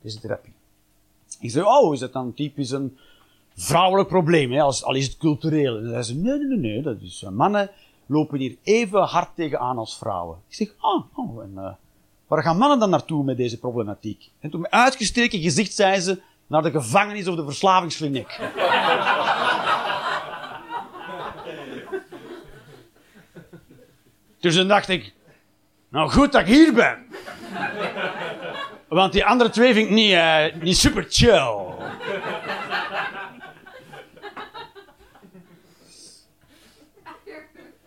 [0.00, 0.56] deze therapie.
[1.40, 2.98] Ik zei, oh, is dat dan typisch een
[3.56, 4.60] vrouwelijk probleem, hè?
[4.60, 5.76] Als, al is het cultureel?
[5.76, 7.70] En zei ze, nee, nee, nee, nee, dat is, eh, mannen
[8.06, 10.38] lopen hier even hard tegenaan als vrouwen.
[10.48, 11.70] Ik zeg, oh, oh en eh,
[12.26, 14.30] waar gaan mannen dan naartoe met deze problematiek?
[14.40, 18.38] En toen met uitgestreken gezicht zei ze, naar de gevangenis of de verslavingskliniek.
[24.40, 25.14] dus dan dacht ik,
[25.88, 27.06] nou goed dat ik hier ben.
[28.88, 31.66] Want die andere twee vind ik niet, eh, niet super chill.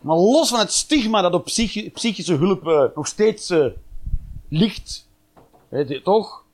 [0.00, 3.66] Maar los van het stigma dat op psychi- psychische hulp eh, nog steeds eh,
[4.48, 5.08] ligt.
[5.70, 6.44] Je, toch?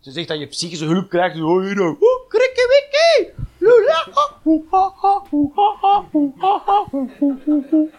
[0.00, 1.34] Ze zegt dat je psychische hulp krijgt.
[1.34, 1.86] Dus hoor je dan.
[2.00, 3.46] Oeh, krikkewikkie!
[3.58, 7.90] Lula, ha, hoe, ha, ha, hoe, ha, ha, hoe, ha, ha, hoe, hoe, hoe, hoe.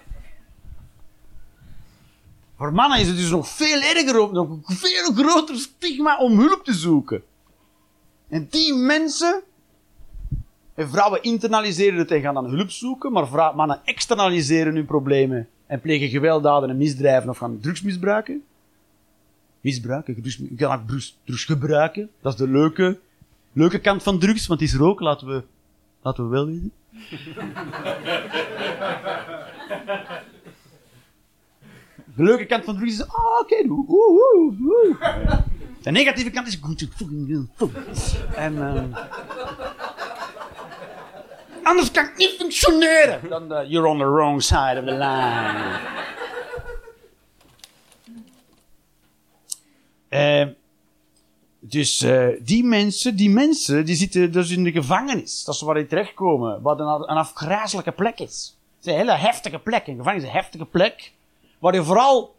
[2.64, 6.64] Voor mannen is het dus nog veel erger, nog een veel groter stigma om hulp
[6.64, 7.24] te zoeken.
[8.30, 9.42] En die mensen,
[10.74, 15.82] en vrouwen internaliseren het en gaan dan hulp zoeken, maar mannen externaliseren hun problemen en
[15.82, 18.44] plegen gewelddaden en misdrijven of gaan drugs misbruiken.
[19.62, 20.88] Misbruiken, drugs, kan ook
[21.26, 22.10] drugs, gebruiken.
[22.22, 23.00] Dat is de leuke,
[23.54, 25.44] leuke kant van drugs, want die is er laten we,
[26.02, 26.72] laten we wel weten.
[32.16, 33.56] De leuke kant van drugs is, ah, oké.
[35.82, 37.50] De negatieve kant is, goed, fucking.
[38.36, 38.86] En, ehm,
[41.64, 43.30] anders kan ik niet functioneren.
[43.30, 45.80] Dan, eh, you're on the wrong side of the line.
[50.10, 50.48] Eh,
[51.60, 55.44] dus eh, die mensen, die mensen, die zitten dus in de gevangenis.
[55.44, 56.62] Dat is waar die terechtkomen.
[56.62, 58.58] Wat een, een afgrijzelijke plek is.
[58.82, 59.88] Is een hele heftige plek.
[59.88, 61.12] Een gevangenis is een heftige plek.
[61.64, 62.36] Waar je vooral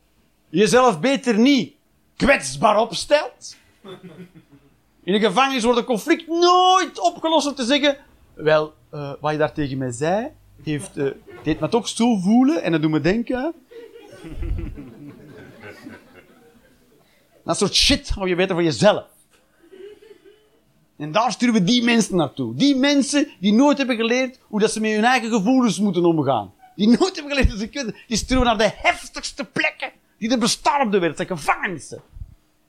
[0.48, 1.74] jezelf beter niet
[2.16, 3.56] kwetsbaar opstelt.
[5.04, 7.96] In een gevangenis wordt een conflict nooit opgelost om te zeggen...
[8.34, 10.28] Wel, eh, wat je daar tegen mij zei,
[10.62, 11.06] heeft, eh,
[11.42, 13.52] deed me toch zo voelen en dat doet me denken...
[17.44, 19.06] Dat soort shit hou je beter voor jezelf.
[20.96, 22.54] En daar sturen we die mensen naartoe.
[22.54, 26.52] Die mensen die nooit hebben geleerd hoe dat ze met hun eigen gevoelens moeten omgaan.
[26.76, 27.96] Die nooit hebben kunnen.
[28.06, 31.26] Die sturen naar de heftigste plekken die er bestaan op de wereld.
[31.26, 32.02] Gevangenissen.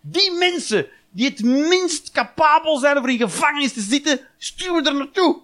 [0.01, 4.95] Die mensen die het minst capabel zijn om in gevangenis te zitten, sturen we er
[4.95, 5.41] naartoe.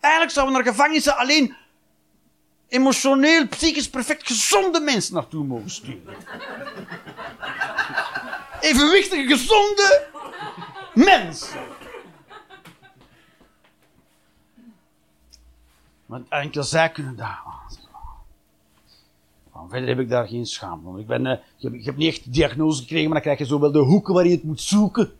[0.00, 1.54] Eigenlijk zouden we naar gevangenissen alleen
[2.68, 6.16] emotioneel, psychisch perfect gezonde mensen naartoe mogen sturen.
[8.60, 10.08] Evenwichtige, gezonde
[10.94, 11.58] mensen.
[16.06, 17.42] Maar enkel zij kunnen daar.
[19.68, 20.98] Verder heb ik daar geen schaamte van.
[20.98, 21.38] Ik, ben, eh,
[21.72, 24.14] ik, heb, niet echt de diagnose gekregen, maar dan krijg je zo wel de hoeken
[24.14, 25.12] waar je het moet zoeken.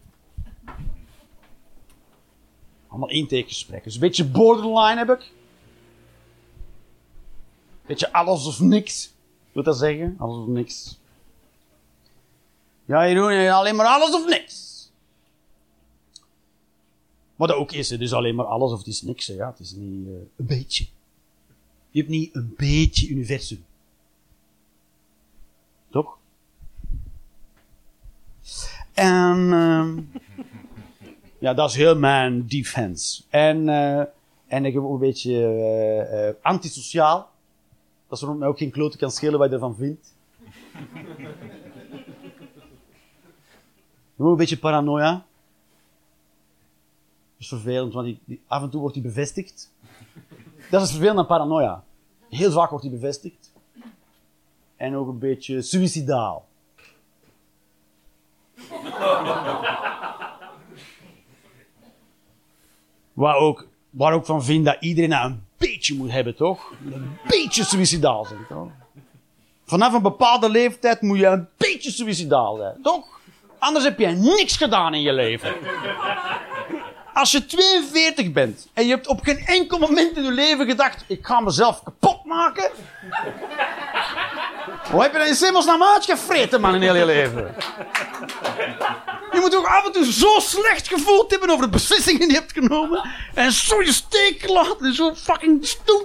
[2.88, 3.84] Allemaal intakegesprekken.
[3.84, 5.32] Dus een beetje borderline heb ik.
[7.86, 9.12] Beetje alles of niks.
[9.52, 10.14] Wil dat zeggen?
[10.18, 10.98] Alles of niks.
[12.84, 14.65] Ja, Jeroen, alleen maar alles of niks.
[17.36, 19.26] Wat dat ook is, het is alleen maar alles of het is niks.
[19.26, 19.34] hè.
[19.34, 20.86] Ja, het is niet eh, een beetje.
[21.90, 23.64] Je hebt niet een beetje universum.
[25.90, 26.18] Toch?
[28.92, 30.00] En ehm,
[31.38, 33.22] ja, dat is heel mijn defense.
[33.28, 34.04] En, eh,
[34.46, 37.30] en ik heb ook een beetje eh, antisociaal.
[38.08, 40.14] Dat ze mij ook geen klote kan schelen wat je ervan vindt.
[44.16, 45.24] Ook een beetje paranoia.
[47.38, 49.72] Is vervelend, want af en toe wordt die bevestigd.
[50.70, 51.84] Dat is vervelend aan paranoia.
[52.30, 53.52] Heel vaak wordt die bevestigd.
[54.76, 56.46] en ook een beetje suicidaal.
[63.12, 66.72] waar, ook, waar ook van vind dat iedereen nou een beetje moet hebben, toch?
[66.92, 68.70] Een beetje suicidaal zijn, toch?
[69.64, 73.20] Vanaf een bepaalde leeftijd moet je een beetje suicidaal zijn, toch?
[73.58, 75.54] Anders heb je niks gedaan in je leven.
[77.16, 81.04] Als je 42 bent en je hebt op geen enkel moment in je leven gedacht:
[81.06, 82.70] ik ga mezelf kapot maken.
[84.90, 87.54] Hoe heb je dat in Simmels naar maat gevreten, man, in heel je leven?
[89.32, 92.34] Je moet ook af en toe zo slecht gevoeld hebben over de beslissingen die je
[92.34, 93.10] hebt genomen.
[93.34, 96.04] En zo je steek laten, zo fucking stoem.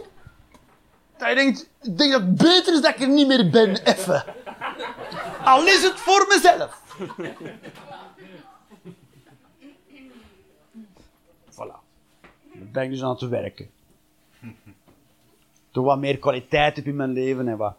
[1.17, 3.77] Dat je denkt, ik denk dat het beter is dat ik er niet meer ben,
[3.83, 4.23] even.
[5.43, 6.79] Al is het voor mezelf.
[11.51, 11.79] Voilà.
[12.53, 13.69] Daar ben ik dus aan te werken.
[15.71, 17.75] Toch wat meer kwaliteit heb in mijn leven en wat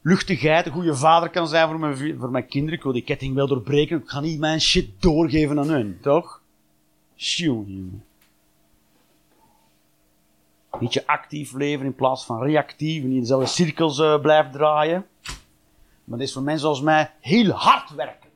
[0.00, 2.78] luchtigheid, een goede vader kan zijn voor mijn, voor mijn kinderen.
[2.78, 3.98] Ik wil die ketting wel doorbreken.
[3.98, 6.40] Ik ga niet mijn shit doorgeven aan hun, toch?
[7.14, 8.04] Tjoe, jongen.
[10.80, 14.52] Niet je actief leven in plaats van reactief en niet in dezelfde cirkels eh, blijft
[14.52, 15.06] draaien.
[16.04, 18.30] Maar dat is voor mensen zoals mij heel hard werken.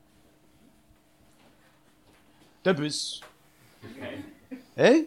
[2.63, 3.23] De bus.
[4.75, 5.05] Hé?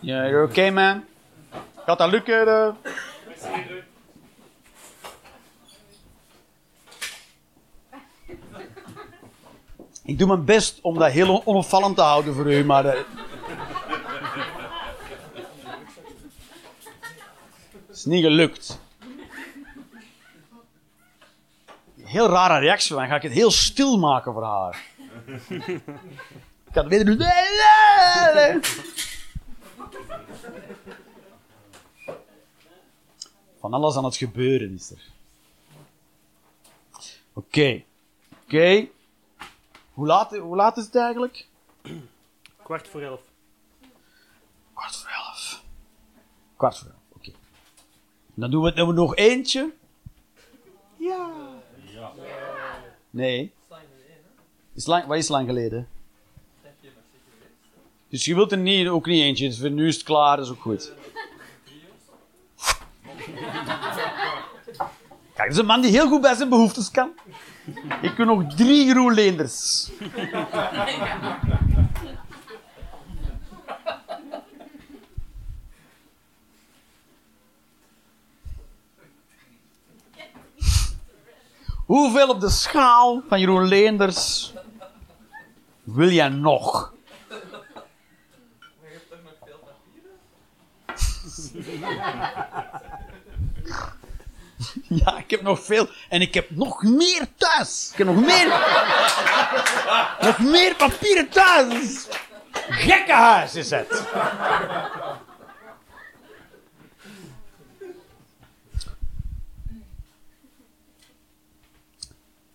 [0.00, 1.04] Ja, you're okay man?
[1.86, 2.48] Gaat dat lukken?
[2.48, 2.68] eh?
[10.04, 12.84] Ik doe mijn best om dat heel on- onopvallend te houden voor u, maar...
[12.84, 13.00] eh,
[17.86, 18.80] Het is niet gelukt.
[22.04, 23.06] Heel rare reactie van.
[23.06, 24.82] Ga ik het heel stil maken voor haar.
[25.30, 27.18] Ik ga het weer doen.
[33.60, 35.08] Van alles aan het gebeuren is er.
[37.32, 37.82] Oké.
[38.44, 38.88] Oké.
[39.92, 41.46] Hoe, laat, hoe laat is het eigenlijk?
[42.62, 43.20] Kwart voor elf.
[44.74, 45.62] Kwart voor elf.
[46.56, 47.30] Kwart voor elf, oké.
[48.34, 49.72] Dan doen we, doen we nog eentje.
[50.96, 51.30] Ja.
[53.10, 53.52] Nee.
[54.80, 55.88] Is lang, wat is lang geleden?
[58.08, 59.48] Dus je wilt er niet, ook niet eentje.
[59.48, 60.92] Dus nu is het klaar, dat is ook goed.
[65.34, 67.10] Kijk, dat is een man die heel goed bij zijn behoeftes kan.
[68.02, 69.90] Ik wil nog drie groenleenders.
[81.86, 84.52] Hoeveel op de schaal van Jeroen Leenders
[85.94, 86.92] wil jij nog?
[87.28, 87.38] Maar
[88.82, 90.10] je hebt toch nog veel papieren?
[94.88, 95.88] Ja, ik heb nog veel.
[96.08, 97.88] En ik heb nog meer thuis.
[97.92, 98.48] Ik heb nog meer.
[100.20, 102.06] nog meer papieren thuis.
[102.52, 104.02] Gekkenhuis is het.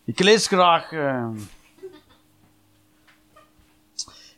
[0.05, 0.91] Ik lees graag.
[0.91, 1.27] eh,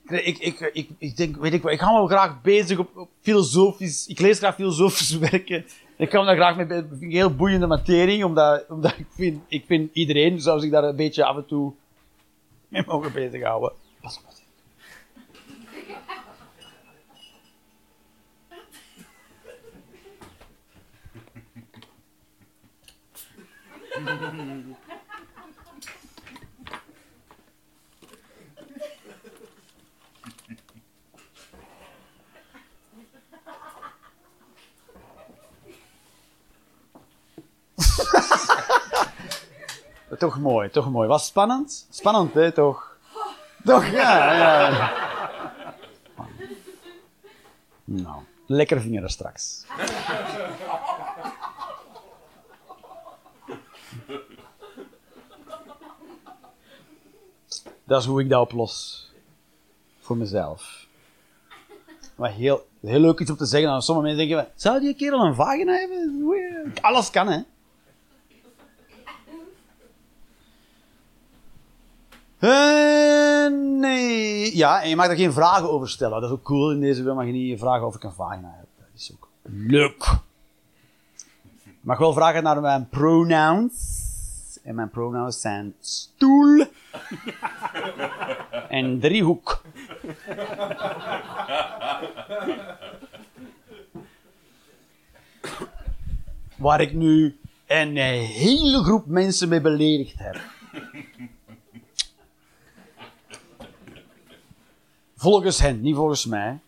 [0.07, 3.09] Ik, ik, ik, ik denk, weet ik wel, ik ga me graag bezig op, op
[3.21, 4.07] filosofisch.
[4.07, 5.65] Ik lees graag filosofische werken.
[5.97, 6.85] Ik kan me daar graag mee bezig.
[6.89, 10.83] vind ik heel boeiende materie, omdat, omdat ik vind, ik vind iedereen zou zich daar
[10.83, 11.73] een beetje af en toe
[12.67, 13.71] mee mogen bezighouden.
[14.01, 14.19] Pas
[24.67, 24.76] op,
[40.17, 41.07] Toch mooi, toch mooi.
[41.07, 41.87] Was spannend?
[41.89, 42.97] Spannend, hè, toch?
[43.63, 44.91] Toch, ja, ja.
[47.83, 49.65] Nou, lekker vingeren straks.
[57.83, 59.05] Dat is hoe ik dat oplos.
[59.99, 60.85] Voor mezelf.
[62.15, 63.69] Maar heel, heel leuk iets om te zeggen.
[63.69, 66.73] Dan sommige mensen denken, zou die kerel een vagina hebben?
[66.81, 67.41] Alles kan, hè?
[72.39, 73.47] Eh,
[73.79, 74.57] nee.
[74.57, 76.21] Ja, en je mag er geen vragen over stellen.
[76.21, 76.71] Dat is ook cool.
[76.71, 78.67] In deze wil mag je niet vragen of ik een vagina heb.
[78.77, 80.05] Dat is ook leuk.
[81.63, 83.95] Je mag wel vragen naar mijn pronouns.
[84.63, 86.65] En mijn pronouns zijn stoel
[88.69, 89.61] en driehoek.
[96.57, 100.41] waar ik nu een hele groep mensen mee beledigd heb.
[105.17, 106.59] Volgens hen, niet volgens mij,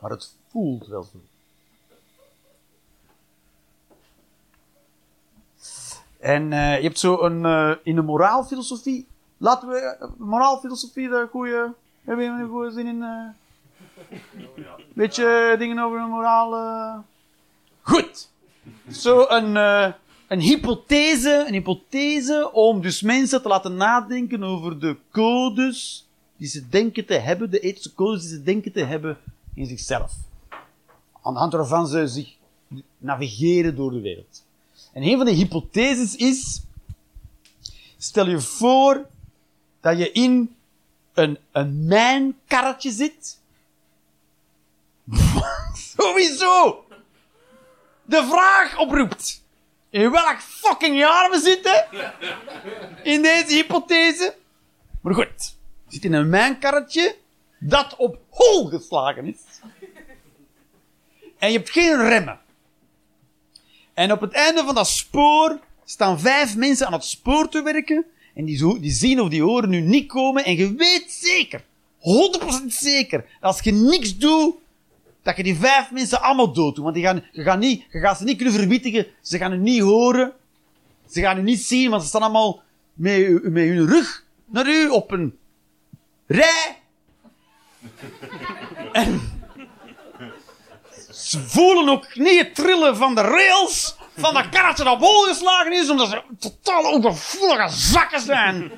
[0.00, 1.18] maar het voelt wel zo.
[6.18, 9.06] En uh, je hebt zo een, uh, in de moraalfilosofie,
[9.36, 13.04] laten we, uh, moraalfilosofie, de goede, hebben we een goede zin in,
[14.92, 17.04] beetje dingen over de moraal.
[17.80, 18.30] Goed!
[18.90, 19.54] Zo een,
[20.28, 26.03] een hypothese, een hypothese om dus mensen te laten nadenken over de codes
[26.36, 29.18] die ze denken te hebben, de ethische codes die ze denken te hebben
[29.54, 30.12] in zichzelf.
[31.22, 32.36] Aan de hand waarvan ze zich
[32.98, 34.44] navigeren door de wereld.
[34.92, 36.62] En een van de hypotheses is,
[37.98, 39.06] stel je voor
[39.80, 40.56] dat je in
[41.12, 43.38] een, een mijnkarretje zit.
[45.96, 46.84] Sowieso!
[48.04, 49.42] De vraag oproept.
[49.90, 51.86] In welk fucking jaar we zitten?
[53.02, 54.36] In deze hypothese.
[55.00, 55.54] Maar goed.
[55.88, 57.16] Zit in een mijnkarretje
[57.58, 59.40] dat op hol geslagen is.
[61.38, 62.40] En je hebt geen remmen.
[63.94, 68.04] En op het einde van dat spoor staan vijf mensen aan het spoor te werken.
[68.34, 70.44] En die, zo, die zien of die horen nu niet komen.
[70.44, 71.64] En je weet zeker,
[72.62, 74.54] 100% zeker, als je niks doet,
[75.22, 76.84] dat je die vijf mensen allemaal dood doet.
[76.84, 79.06] Want die gaan, je, gaat niet, ze niet kunnen verwittigen.
[79.20, 80.32] Ze gaan u niet horen.
[81.10, 82.62] Ze gaan u niet zien, want ze staan allemaal
[82.94, 85.38] met, met hun rug naar u op een
[86.26, 86.82] rij.
[88.92, 89.42] en
[91.12, 95.72] ze voelen ook niet het trillen van de rails van dat karretje dat bol geslagen
[95.72, 98.72] is, omdat ze totaal overvoelige zakken zijn.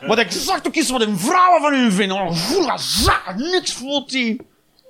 [0.00, 2.20] Wat exact ook is wat hun vrouwen van hun vinden.
[2.20, 4.40] Overvoelige zakken, niks voelt die.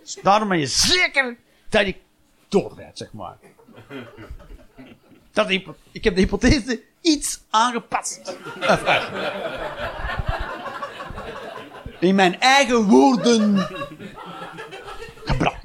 [0.03, 1.37] Dus daarom ben je zeker
[1.68, 1.95] dat je
[2.49, 3.37] doorrijdt, zeg maar.
[5.33, 5.51] Dat
[5.93, 8.37] ik heb de hypothese iets aangepast.
[12.01, 13.67] In mijn eigen woorden
[15.25, 15.65] gebracht.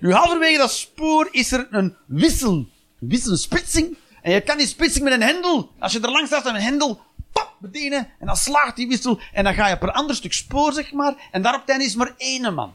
[0.00, 2.52] Nu, halverwege dat spoor is er een wissel.
[2.52, 3.96] Een wissel, een splitsing.
[4.22, 5.70] En je kan die splitsing met een hendel.
[5.78, 7.00] Als je er langs staat met een hendel,
[7.32, 8.08] pap, bedienen.
[8.18, 9.20] En dan slaagt die wissel.
[9.32, 11.28] En dan ga je een ander stuk spoor, zeg maar.
[11.30, 12.74] En daar op het einde is maar één man.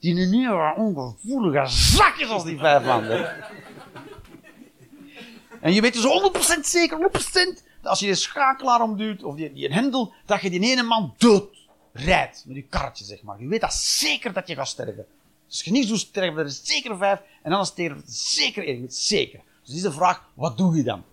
[0.00, 3.34] Die nieuwe, ongevoelige zak is als die vijf landen.
[5.60, 9.52] En je weet dus 100% zeker, 100% dat als je de schakelaar omduwt, of die,
[9.52, 11.56] die hendel, dat je die ene man dood
[11.98, 12.44] rijdt.
[12.46, 13.40] Met die karretje, zeg maar.
[13.40, 15.06] Je weet dat zeker dat je gaat sterven.
[15.48, 17.22] Als je niet zo sterven er is zeker vijf.
[17.42, 18.86] En dan sterven er zeker één.
[18.88, 19.40] Zeker.
[19.64, 21.04] Dus is de vraag, wat doe je dan?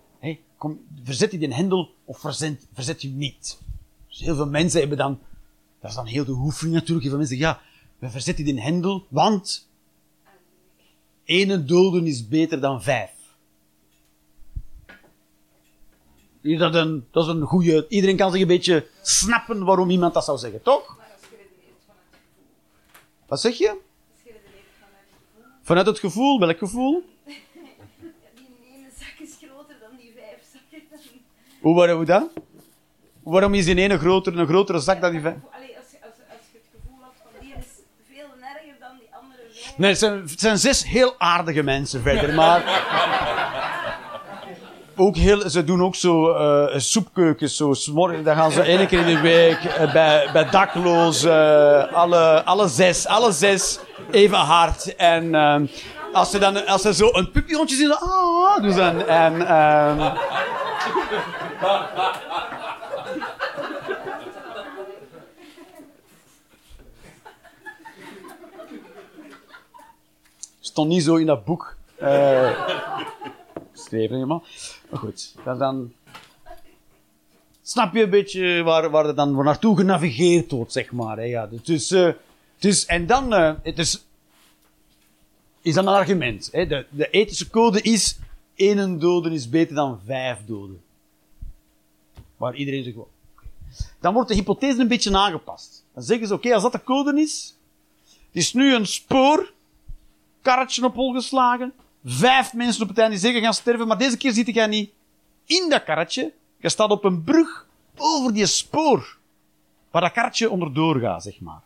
[0.56, 3.58] Kom, verzet je die hendel of verzet, verzet je niet?
[4.08, 5.20] Dus heel veel mensen hebben dan,
[5.80, 7.06] dat is dan heel de oefening natuurlijk.
[7.06, 7.62] Heel veel mensen zeggen, ja,
[7.98, 9.68] we verzetten die hendel, want
[11.24, 13.10] één doden is beter dan vijf.
[16.44, 17.86] Dat, een, dat is een goede.
[17.88, 20.96] Iedereen kan zich een beetje snappen waarom iemand dat zou zeggen, toch?
[23.26, 23.76] Wat zeg je?
[25.62, 27.02] Vanuit het gevoel, welk gevoel?
[27.24, 27.36] Die
[28.74, 30.98] ene zak is groter dan die vijf zakken.
[31.60, 32.30] Hoe waarom dat?
[33.22, 35.34] Waarom is die ene groter, een grotere zak dan die vijf?
[35.50, 37.66] Allee, als, je, als, als je het gevoel hebt van die is
[38.12, 39.76] veel erger dan die andere vijf.
[39.78, 42.62] Nee, het zijn, het zijn zes heel aardige mensen verder, maar...
[44.96, 47.74] Ook heel, ze doen ook zo uh, soepkeukens, zo.
[48.22, 52.68] Dan gaan ze één keer in de week uh, bij, bij daklozen, uh, alle, alle
[52.68, 53.78] zes, alle zes
[54.10, 54.96] even hard.
[54.96, 55.34] En
[56.12, 59.06] als ze dan als ze zo een pupillondje zien, ah, ze dan.
[59.06, 60.12] En, um,
[70.60, 71.76] stond niet zo in dat boek.
[72.02, 72.50] Uh,
[73.90, 74.42] helemaal.
[74.94, 75.92] Maar goed, dan,
[77.62, 81.16] snap je een beetje waar, waar het dan naartoe genavigeerd wordt, zeg maar.
[81.16, 81.22] Hè.
[81.22, 81.48] Ja,
[82.58, 83.32] dus, en dan
[83.62, 84.04] het is,
[85.62, 86.48] dan een argument.
[86.52, 86.66] Hè.
[86.66, 88.18] De, de ethische code is,
[88.54, 90.82] één doden is beter dan vijf doden.
[92.36, 92.96] Waar iedereen zegt,
[94.00, 95.84] dan wordt de hypothese een beetje aangepast.
[95.94, 97.56] Dan zeggen ze, oké, als dat de code is,
[98.30, 99.52] is nu een spoor,
[100.42, 101.72] karretje op hol geslagen,
[102.04, 104.90] vijf mensen op het einde zeker gaan sterven, maar deze keer zit jij niet
[105.44, 106.32] in dat karretje.
[106.56, 109.16] Je staat op een brug over die spoor,
[109.90, 111.62] waar dat karretje onderdoor gaat, zeg maar.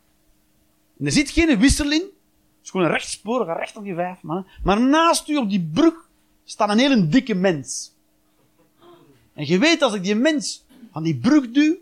[0.99, 2.01] En er zit geen wissel in.
[2.01, 4.47] Het is gewoon een rechtspoor, ga recht op die vijf mannen.
[4.63, 5.95] Maar naast u op die brug
[6.45, 7.93] staat een hele dikke mens.
[9.35, 11.77] En je weet, als ik die mens van die brug duw,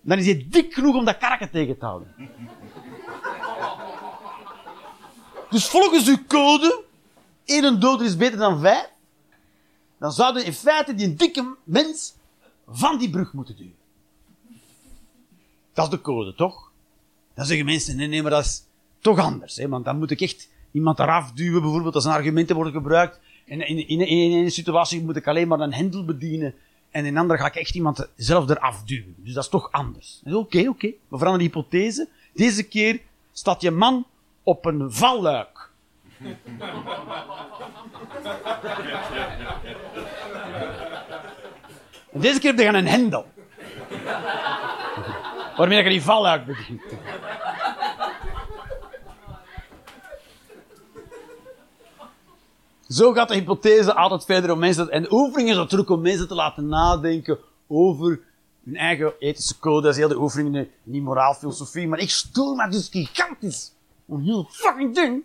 [0.00, 2.14] dan is hij dik genoeg om dat karretje tegen te houden.
[5.50, 6.84] Dus volgens uw code,
[7.48, 8.90] één dood is beter dan vijf.
[9.98, 12.14] dan zouden in feite die dikke mens
[12.66, 13.76] van die brug moeten duwen.
[15.72, 16.70] Dat is de code, toch?
[17.34, 18.62] Dan zeggen mensen, nee, nee, maar dat is
[18.98, 19.56] toch anders.
[19.56, 19.68] Hè?
[19.68, 23.20] Want dan moet ik echt iemand eraf duwen, bijvoorbeeld, als een argumenten worden gebruikt.
[23.46, 26.54] En in, in, in, een situatie moet ik alleen maar een hendel bedienen.
[26.90, 29.14] En in een andere ga ik echt iemand zelf eraf duwen.
[29.18, 30.20] Dus dat is toch anders.
[30.24, 30.86] Oké, oké.
[30.86, 32.08] We veranderen de hypothese.
[32.34, 33.00] Deze keer
[33.32, 34.06] staat je man
[34.42, 35.57] op een valluik.
[42.12, 43.26] En deze keer heb je een hendel.
[45.56, 46.82] Waarmee je die valluik begint.
[52.88, 56.28] Zo gaat de hypothese altijd verder om mensen, en de oefening is natuurlijk om mensen
[56.28, 58.20] te laten nadenken over
[58.64, 59.86] hun eigen ethische code.
[59.86, 63.72] Dat heel de oefening, niet moraalfilosofie, maar ik stoor me dus gigantisch.
[64.08, 65.24] Een heel fucking ding.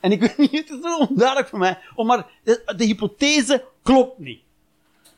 [0.00, 1.78] En ik weet niet, het is onduidelijk voor mij.
[1.94, 4.40] Oh, maar de, hypothese klopt niet.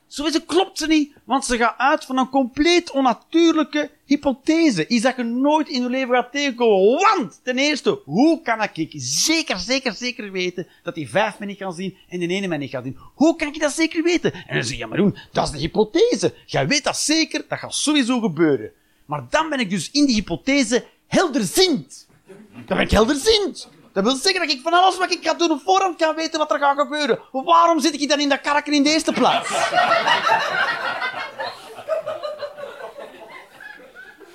[0.06, 4.86] Sowieso klopt ze niet, want ze gaat uit van een compleet onnatuurlijke hypothese.
[4.86, 7.00] Iets dat je nooit in je leven gaat tegenkomen.
[7.00, 11.58] Want, ten eerste, hoe kan ik zeker, zeker, zeker weten dat die vijf mij niet
[11.58, 12.98] kan zien en de ene mij niet gaat zien?
[13.14, 14.32] Hoe kan ik dat zeker weten?
[14.32, 16.34] En dan zeg je, ja, Maroen, dat is de hypothese.
[16.46, 18.72] Jij weet dat zeker, dat gaat sowieso gebeuren.
[19.04, 22.06] Maar dan ben ik dus in die hypothese helderziend.
[22.52, 23.68] Dan ben ik helderziend.
[23.92, 26.38] Dat wil zeggen dat ik van alles wat ik ga doen op voorhand kan weten
[26.38, 27.18] wat er gaat gebeuren.
[27.32, 29.48] Waarom zit ik dan in dat karken in de eerste plaats?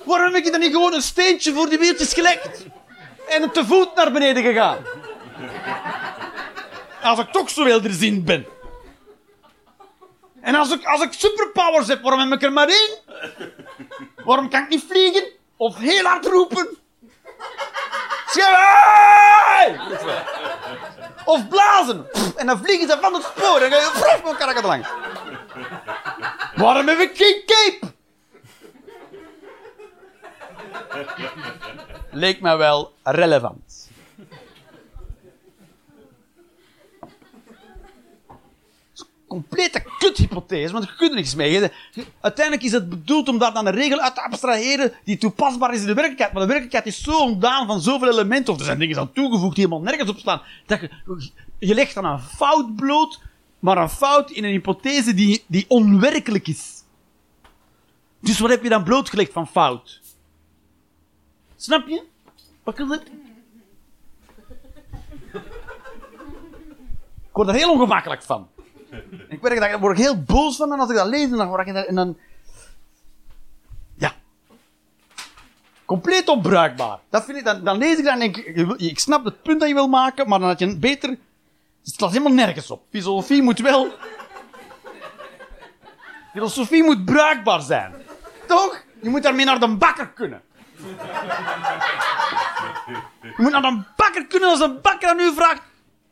[0.04, 2.64] Waarom heb ik dan niet gewoon een steentje voor die wieltjes gelegd?
[3.28, 4.78] En te voet naar beneden gegaan?
[7.02, 8.46] Als ik toch zo wilderziend ben.
[10.40, 12.98] En als ik, als ik superpowers heb, waarom heb ik er maar één?
[14.24, 15.24] Waarom kan ik niet vliegen?
[15.56, 16.78] Of heel hard roepen?
[21.24, 22.06] Of blazen.
[22.36, 23.60] En dan vliegen ze van het spoor.
[23.60, 24.88] En dan ga je vroeg met elkaar langs.
[26.54, 27.94] Waarom heb ik geen cape?
[32.10, 33.65] Leek mij wel relevant.
[39.26, 41.70] Complete kuthypothese, want je kunt er niks mee.
[42.20, 45.80] Uiteindelijk is het bedoeld om daar dan een regel uit te abstraheren die toepasbaar is
[45.80, 46.32] in de werkelijkheid.
[46.32, 49.54] Maar de werkelijkheid is zo ontdaan van zoveel elementen, of er zijn dingen aan toegevoegd
[49.54, 50.90] die helemaal nergens op staan, dat je,
[51.58, 53.20] je legt dan een fout bloot,
[53.58, 56.82] maar een fout in een hypothese die, die onwerkelijk is.
[58.20, 60.00] Dus wat heb je dan blootgelegd van fout?
[61.56, 62.02] Snap je?
[62.62, 63.02] Wat het?
[67.26, 68.48] Ik word er heel ongemakkelijk van.
[69.28, 71.74] Ik werk daar word heel boos van en als ik dat lees, dan word ik
[71.74, 72.18] en dan...
[73.94, 74.12] Ja.
[75.84, 76.98] Compleet onbruikbaar.
[77.10, 79.60] Dat vind ik, dan, dan lees ik dat en denk ik, ik snap het punt
[79.60, 81.08] dat je wil maken, maar dan had je beter...
[81.10, 82.82] Het slaat helemaal nergens op.
[82.90, 83.92] Filosofie moet wel...
[86.32, 87.94] Filosofie moet bruikbaar zijn.
[88.46, 88.84] Toch?
[89.02, 90.42] Je moet daarmee naar de bakker kunnen.
[93.20, 95.62] Je moet naar de bakker kunnen als een bakker aan u vraagt...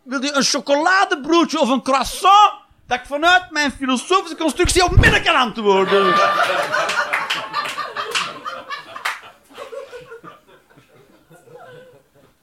[0.02, 2.52] Wil je een chocoladebroodje of een croissant?
[2.86, 6.14] Dat ik vanuit mijn filosofische constructie onmiddellijk kan antwoorden.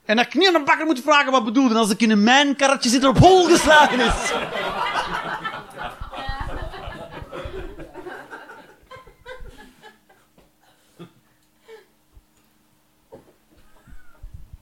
[0.05, 2.23] En dat ik niet aan de bakker moet vragen wat bedoelde als ik in een
[2.23, 4.31] mijnkarretje zit er op hol geslagen is.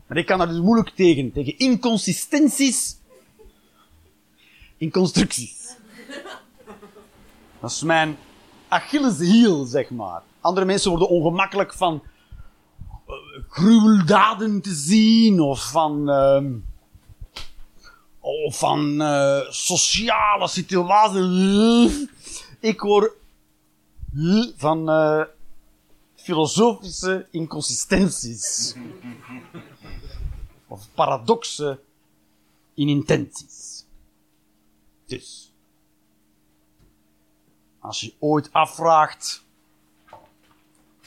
[0.07, 2.97] Maar ik kan er dus moeilijk tegen, tegen inconsistenties
[4.77, 5.58] in constructies.
[7.59, 8.17] Dat is mijn
[8.67, 10.21] Achilleshiel, zeg maar.
[10.41, 12.03] Andere mensen worden ongemakkelijk van
[13.07, 13.15] uh,
[13.49, 16.43] gruweldaden te zien of van, uh,
[18.19, 22.07] of van uh, sociale situaties.
[22.59, 23.15] Ik hoor
[24.55, 25.23] van uh,
[26.15, 28.75] filosofische inconsistenties.
[30.67, 31.79] of paradoxen
[32.73, 33.85] in intenties.
[35.05, 35.48] Dus.
[37.79, 39.43] Als je ooit afvraagt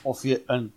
[0.01, 0.73] of je een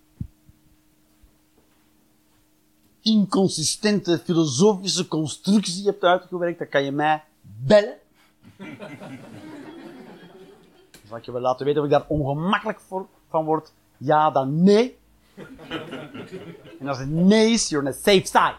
[3.01, 7.99] inconsistente filosofische constructie hebt uitgewerkt, dan kan je mij bellen.
[11.09, 13.73] Zal ik je wel laten weten of ik daar ongemakkelijk voor, van word.
[13.97, 14.99] Ja, dan nee.
[16.79, 18.57] En als het nee is, you're on the safe side.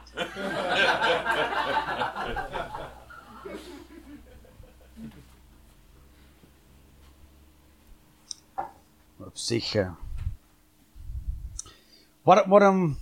[12.23, 12.97] Waarom,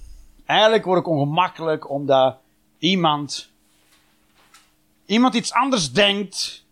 [0.46, 2.38] eigenlijk word ik ongemakkelijk omdat
[2.78, 3.52] iemand,
[5.06, 6.66] iemand iets anders denkt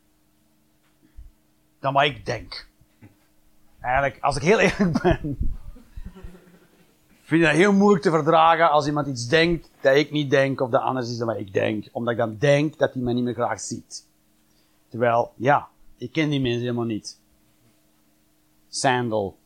[1.80, 2.68] dan wat ik denk.
[3.80, 5.38] Eigenlijk, als ik heel eerlijk ben,
[7.24, 10.62] vind ik dat heel moeilijk te verdragen als iemand iets denkt dat ik niet denk
[10.62, 11.90] of dat anders is dan wat ik denk.
[11.92, 14.08] Omdat ik dan denk dat hij mij niet meer graag ziet.
[14.90, 17.20] Terwijl, ja, ik ken die mensen helemaal niet.
[18.70, 19.38] Sandal.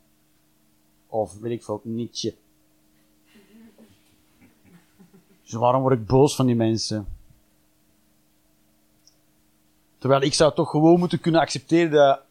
[1.17, 2.35] Of weet ik veel, Nietzsche.
[5.43, 7.07] Dus waarom word ik boos van die mensen?
[9.97, 12.21] Terwijl ik zou toch gewoon moeten kunnen accepteren dat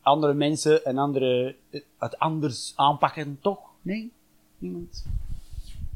[0.00, 1.56] andere mensen en andere
[1.98, 3.58] het anders aanpakken, toch?
[3.82, 4.12] Nee?
[4.58, 5.04] Niemand?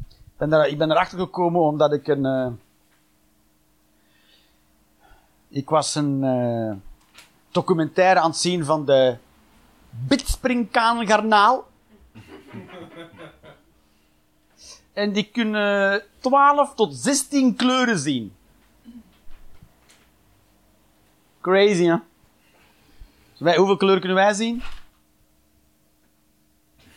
[0.08, 2.24] Ik ben, daar, ik ben erachter gekomen omdat ik een.
[2.24, 2.52] eh,
[5.48, 6.76] ik was een eh,
[7.50, 9.16] documentaire aan het zien van de
[9.90, 11.64] Bitspringkaangarnaal.
[14.94, 18.32] En die kunnen 12 tot 16 kleuren zien.
[21.40, 21.96] Crazy, hè?
[23.32, 24.62] Dus wij, hoeveel kleuren kunnen wij zien?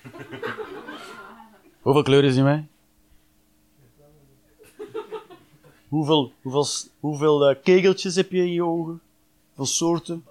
[1.82, 2.68] hoeveel kleuren zien wij?
[5.88, 6.66] Hoeveel, hoeveel,
[7.00, 9.02] hoeveel eh, kegeltjes heb je in je ogen?
[9.48, 10.26] Hoeveel soorten?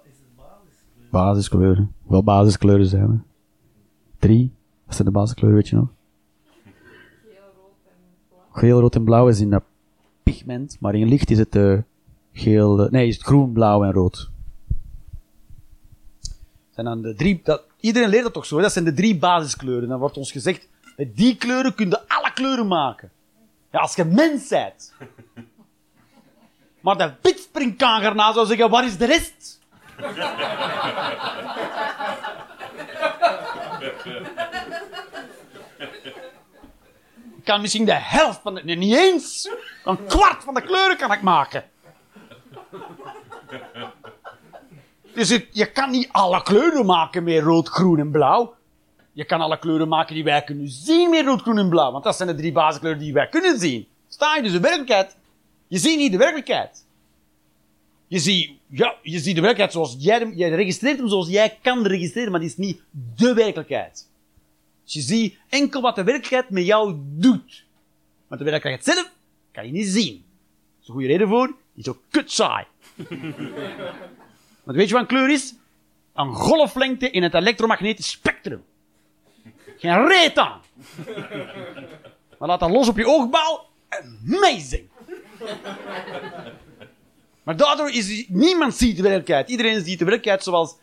[1.09, 1.93] Basiskleuren.
[2.01, 3.23] Hoeveel basiskleuren zijn er?
[4.19, 4.51] Drie.
[4.85, 5.87] Wat zijn de basiskleuren, weet je nog?
[8.57, 9.63] Geel, rood en blauw is in dat
[10.23, 11.77] pigment, maar in licht is het eh,
[12.33, 14.29] geel, eh, nee, is het groen, blauw en rood.
[16.73, 18.61] zijn dan de drie, dat, iedereen leert dat toch zo, hè?
[18.61, 19.89] dat zijn de drie basiskleuren.
[19.89, 23.11] Dan wordt ons gezegd, met die kleuren kun je alle kleuren maken.
[23.71, 24.93] Ja, als je mens bent.
[26.81, 29.59] Maar de pitspringkangarnaal zou zeggen, waar is de rest?
[37.47, 39.49] Kan misschien de helft van de, niet eens,
[39.85, 41.63] een kwart van de kleuren kan ik maken.
[45.13, 48.55] Dus je kan niet alle kleuren maken met rood, groen en blauw.
[49.11, 51.91] Je kan alle kleuren maken die wij kunnen zien met rood, groen en blauw.
[51.91, 53.87] Want dat zijn de drie basiskleuren die wij kunnen zien.
[54.07, 55.17] Sta je dus de werkelijkheid?
[55.67, 56.85] Je ziet niet de werkelijkheid.
[58.07, 61.85] Je ziet, ja, je ziet de werkelijkheid zoals jij, jij registreert hem zoals jij kan
[61.85, 62.81] registreren, maar die is niet
[63.15, 64.07] de werkelijkheid.
[64.89, 67.65] Je ziet enkel wat de werkelijkheid met jou doet.
[68.27, 69.11] Maar de werkelijkheid zelf
[69.51, 70.13] kan je niet zien.
[70.13, 71.47] Dat is een goede reden voor.
[71.47, 72.65] Die is ook kut saai.
[74.63, 75.53] Want weet je wat een kleur is?
[76.13, 78.63] Een golflengte in het elektromagnetisch spectrum.
[79.77, 80.61] Geen reet aan.
[82.37, 83.69] Maar laat dat los op je oogbal.
[83.89, 84.87] Amazing.
[87.43, 89.49] Maar daardoor is niemand ziet de werkelijkheid.
[89.49, 90.75] Iedereen ziet de werkelijkheid zoals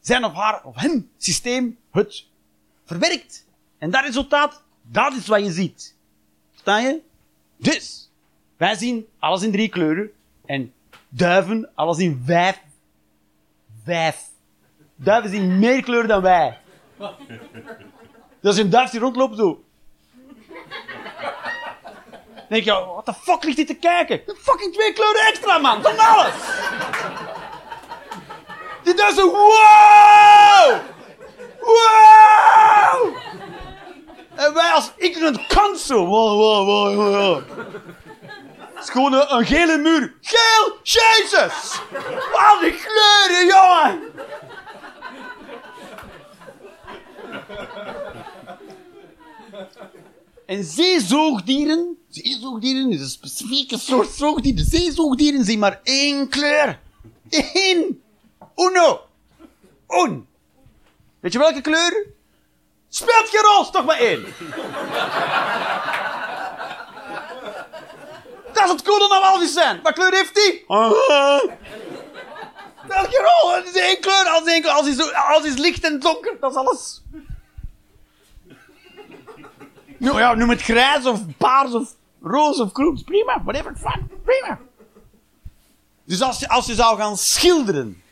[0.00, 2.26] zijn of haar of hem systeem het
[2.84, 3.48] verwerkt.
[3.80, 5.94] En dat resultaat, dat is wat je ziet.
[6.56, 7.00] Sta je?
[7.56, 8.10] Dus,
[8.56, 10.12] wij zien alles in drie kleuren.
[10.46, 10.72] En
[11.08, 12.60] duiven alles in vijf.
[13.84, 14.24] Vijf.
[14.96, 16.58] Duiven zien meer kleuren dan wij.
[18.40, 19.64] Dus een duif die rondloopt zo.
[22.34, 24.22] Dan denk je, wat de fuck ligt dit te kijken?
[24.36, 25.82] Fucking twee kleuren extra, man.
[25.82, 26.34] Van alles.
[28.82, 30.80] Dit is een wow!
[31.60, 33.16] Wow!
[34.40, 36.06] En wij als ignorant console.
[36.06, 37.42] Wow, wow, wow, wow.
[38.56, 40.14] Het is gewoon een, gele muur.
[40.20, 40.76] Geel!
[40.82, 41.80] Jezus!
[42.32, 44.00] Al die kleuren, jongen!
[50.46, 54.56] En zeezoogdieren, zeezoogdieren is een specifieke soort zoogdier.
[54.56, 56.80] De zeezoogdieren zien maar één kleur.
[57.52, 58.02] Eén.
[58.56, 59.00] Uno.
[59.88, 60.26] Un.
[61.20, 62.06] Weet je welke kleur?
[62.92, 64.22] Speelt geen rol, toch maar één.
[68.52, 69.82] Dat is het coole aan walvis zijn.
[69.82, 70.64] Wat kleur heeft die?
[72.86, 73.54] Welke rol?
[73.54, 74.28] Het is één kleur.
[74.28, 74.88] Als, één kleur.
[74.88, 77.02] Is, is licht en donker, dat is alles.
[79.96, 83.04] Nou ja, noem het grijs of paars of roze of groen.
[83.04, 84.58] Prima, whatever, fine, prima.
[86.04, 88.02] Dus als je, als je zou gaan schilderen.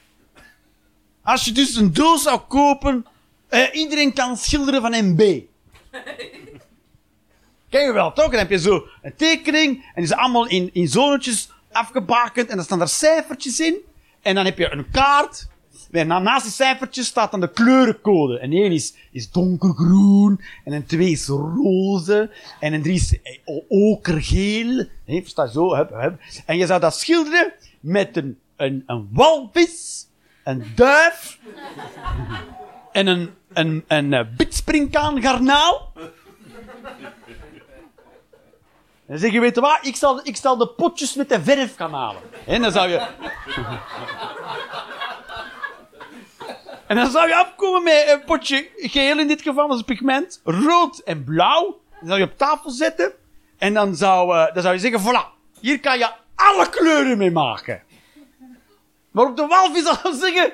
[1.22, 3.07] Als je dus een doos zou kopen.
[3.49, 5.20] Eh, iedereen kan schilderen van MB.
[7.70, 8.30] Ken je wel, toch?
[8.30, 9.76] Dan heb je zo een tekening.
[9.76, 12.49] En die is allemaal in, in zonetjes afgebakend.
[12.49, 13.76] En dan staan er cijfertjes in.
[14.22, 15.49] En dan heb je een kaart.
[15.90, 18.38] En na- naast die cijfertjes staat dan de kleurencode.
[18.38, 20.40] En één is, is donkergroen.
[20.64, 22.30] En een twee is roze.
[22.61, 23.38] En een drie is eh,
[23.68, 24.86] okergeel.
[25.05, 25.74] Hè, versta zo?
[25.74, 26.20] Hup, hup.
[26.46, 30.07] En je zou dat schilderen met een, een, een walvis.
[30.44, 31.38] Een duif.
[32.93, 35.93] En een, een, een, een bitspringkaangarnaal.
[39.07, 41.43] En dan zeg je, weet je wat, ik zal, ik zal de potjes met de
[41.43, 42.22] verf gaan halen.
[42.47, 43.07] En dan zou je...
[46.86, 50.99] En dan zou je afkomen met een potje geel in dit geval, is pigment, rood
[50.99, 51.80] en blauw.
[51.99, 53.12] Dan zou je op tafel zetten.
[53.59, 57.30] En dan zou, eh, dan zou je zeggen, voilà, hier kan je alle kleuren mee
[57.30, 57.82] maken.
[59.11, 60.53] Maar op de walvis zou je zeggen,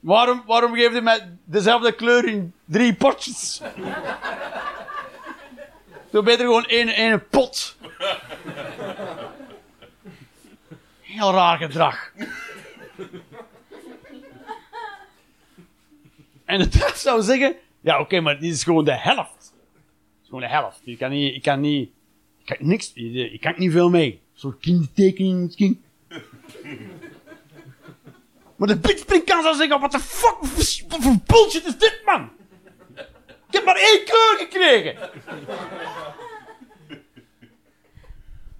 [0.00, 3.62] waarom, waarom geef je mij dezelfde kleur in drie potjes?
[6.10, 7.76] Doe beter gewoon één, één pot.
[11.00, 12.12] Heel raar gedrag.
[16.44, 19.34] En de rest zou zeggen, ja oké, maar dit is gewoon de helft.
[19.34, 20.80] Het is gewoon de helft.
[20.84, 21.90] Ik kan niet, ik kan niet,
[22.38, 24.20] ik kan niks, ik kan niet veel mee.
[24.32, 25.82] Zo'n kindertekening misschien.
[28.60, 30.36] Maar de bitspringkan zou zeggen, wat de fuck,
[30.88, 32.30] wat voor bullshit is dit man?
[33.48, 35.10] Ik heb maar één kleur gekregen.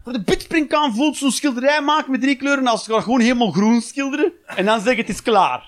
[0.02, 4.32] Voor de bitspringkan voelt zo'n schilderij maken met drie kleuren als gewoon helemaal groen schilderen
[4.46, 5.66] en dan zeggen het is klaar.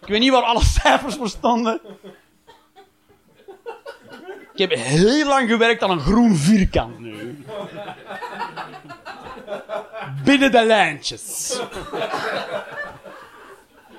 [0.00, 1.80] Ik weet niet waar alle cijfers voor stonden.
[4.52, 7.44] Ik heb heel lang gewerkt aan een groen vierkant nu.
[10.24, 11.60] Binnen de lijntjes.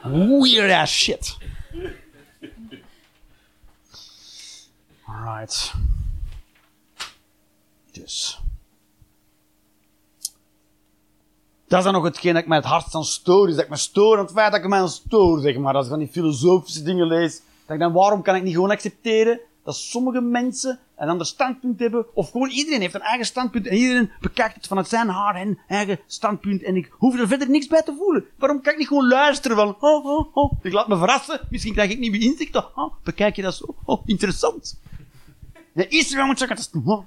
[0.03, 1.37] Weird ass shit.
[5.05, 5.73] Alright.
[7.91, 8.39] Dus.
[11.67, 13.49] Dat is dan nog hetgeen dat ik mij het hardst aan stoor.
[13.49, 15.73] Is dat ik me stoor aan het feit dat ik me aan stoor, zeg maar.
[15.73, 17.41] Als ik van die filosofische dingen lees.
[17.65, 21.80] Dat ik dan, waarom kan ik niet gewoon accepteren dat sommige mensen een ander standpunt
[21.80, 22.05] hebben.
[22.16, 23.68] Of gewoon iedereen heeft een eigen standpunt.
[23.68, 26.64] En iedereen bekijkt het vanuit zijn haar en eigen standpunt.
[26.64, 28.26] En ik hoef er verder niks bij te voelen.
[28.38, 30.51] Waarom kan ik niet gewoon luisteren van, oh, oh, oh.
[30.61, 31.47] Ik laat me verrassen.
[31.49, 32.78] Misschien krijg ik nieuwe inzichten.
[32.78, 33.76] Oh, bekijk je dat zo?
[33.86, 34.80] Oh, interessant.
[35.74, 37.05] De wat moet zeggen, dat is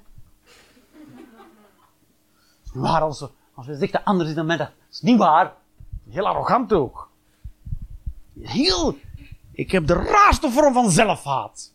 [2.73, 4.57] waar als, als je zegt dat anders is dan mij.
[4.57, 5.53] Dat is niet waar.
[6.09, 7.09] Heel arrogant ook.
[8.41, 8.97] Heel...
[9.51, 11.73] Ik heb de raarste vorm van zelfhaat.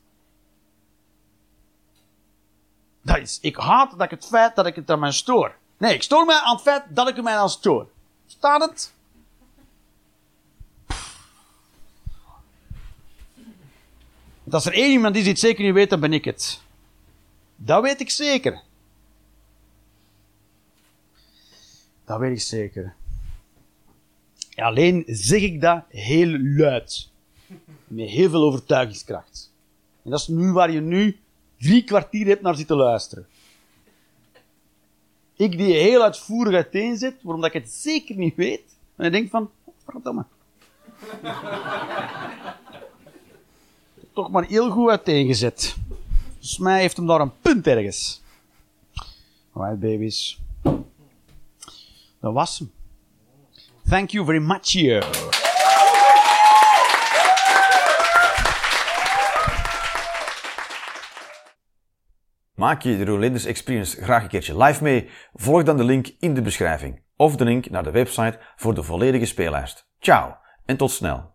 [3.03, 5.57] Dat is, ik haat dat ik het feit dat ik het aan mij stoor.
[5.78, 7.88] Nee, ik stoor mij aan het feit dat ik er mij aan stoor.
[8.26, 8.92] Staat het?
[14.42, 16.61] Want als er één iemand die het zeker niet weet, dan ben ik het.
[17.57, 18.62] Dat weet ik zeker.
[22.05, 22.94] Dat weet ik zeker.
[24.55, 27.11] Alleen zeg ik dat heel luid.
[27.86, 29.53] Met heel veel overtuigingskracht.
[30.05, 31.21] En dat is nu waar je nu
[31.62, 33.26] drie kwartier hebt naar zitten luisteren.
[35.36, 38.62] Ik die heel uitvoerig uiteenzet, waarom ik het zeker niet weet.
[38.96, 39.50] En ik denk van,
[39.84, 40.24] verdomme.
[44.14, 45.76] Toch maar heel goed uiteengezet.
[46.38, 48.22] Dus mij heeft hem daar een punt ergens.
[49.52, 50.40] Alright, babies.
[52.20, 52.70] Dat was hem.
[53.88, 55.32] Thank you very much, you.
[62.62, 65.08] Maak je de Rolanders Experience graag een keertje live mee?
[65.32, 68.82] Volg dan de link in de beschrijving of de link naar de website voor de
[68.82, 69.88] volledige speellijst.
[69.98, 70.36] Ciao
[70.66, 71.32] en tot snel.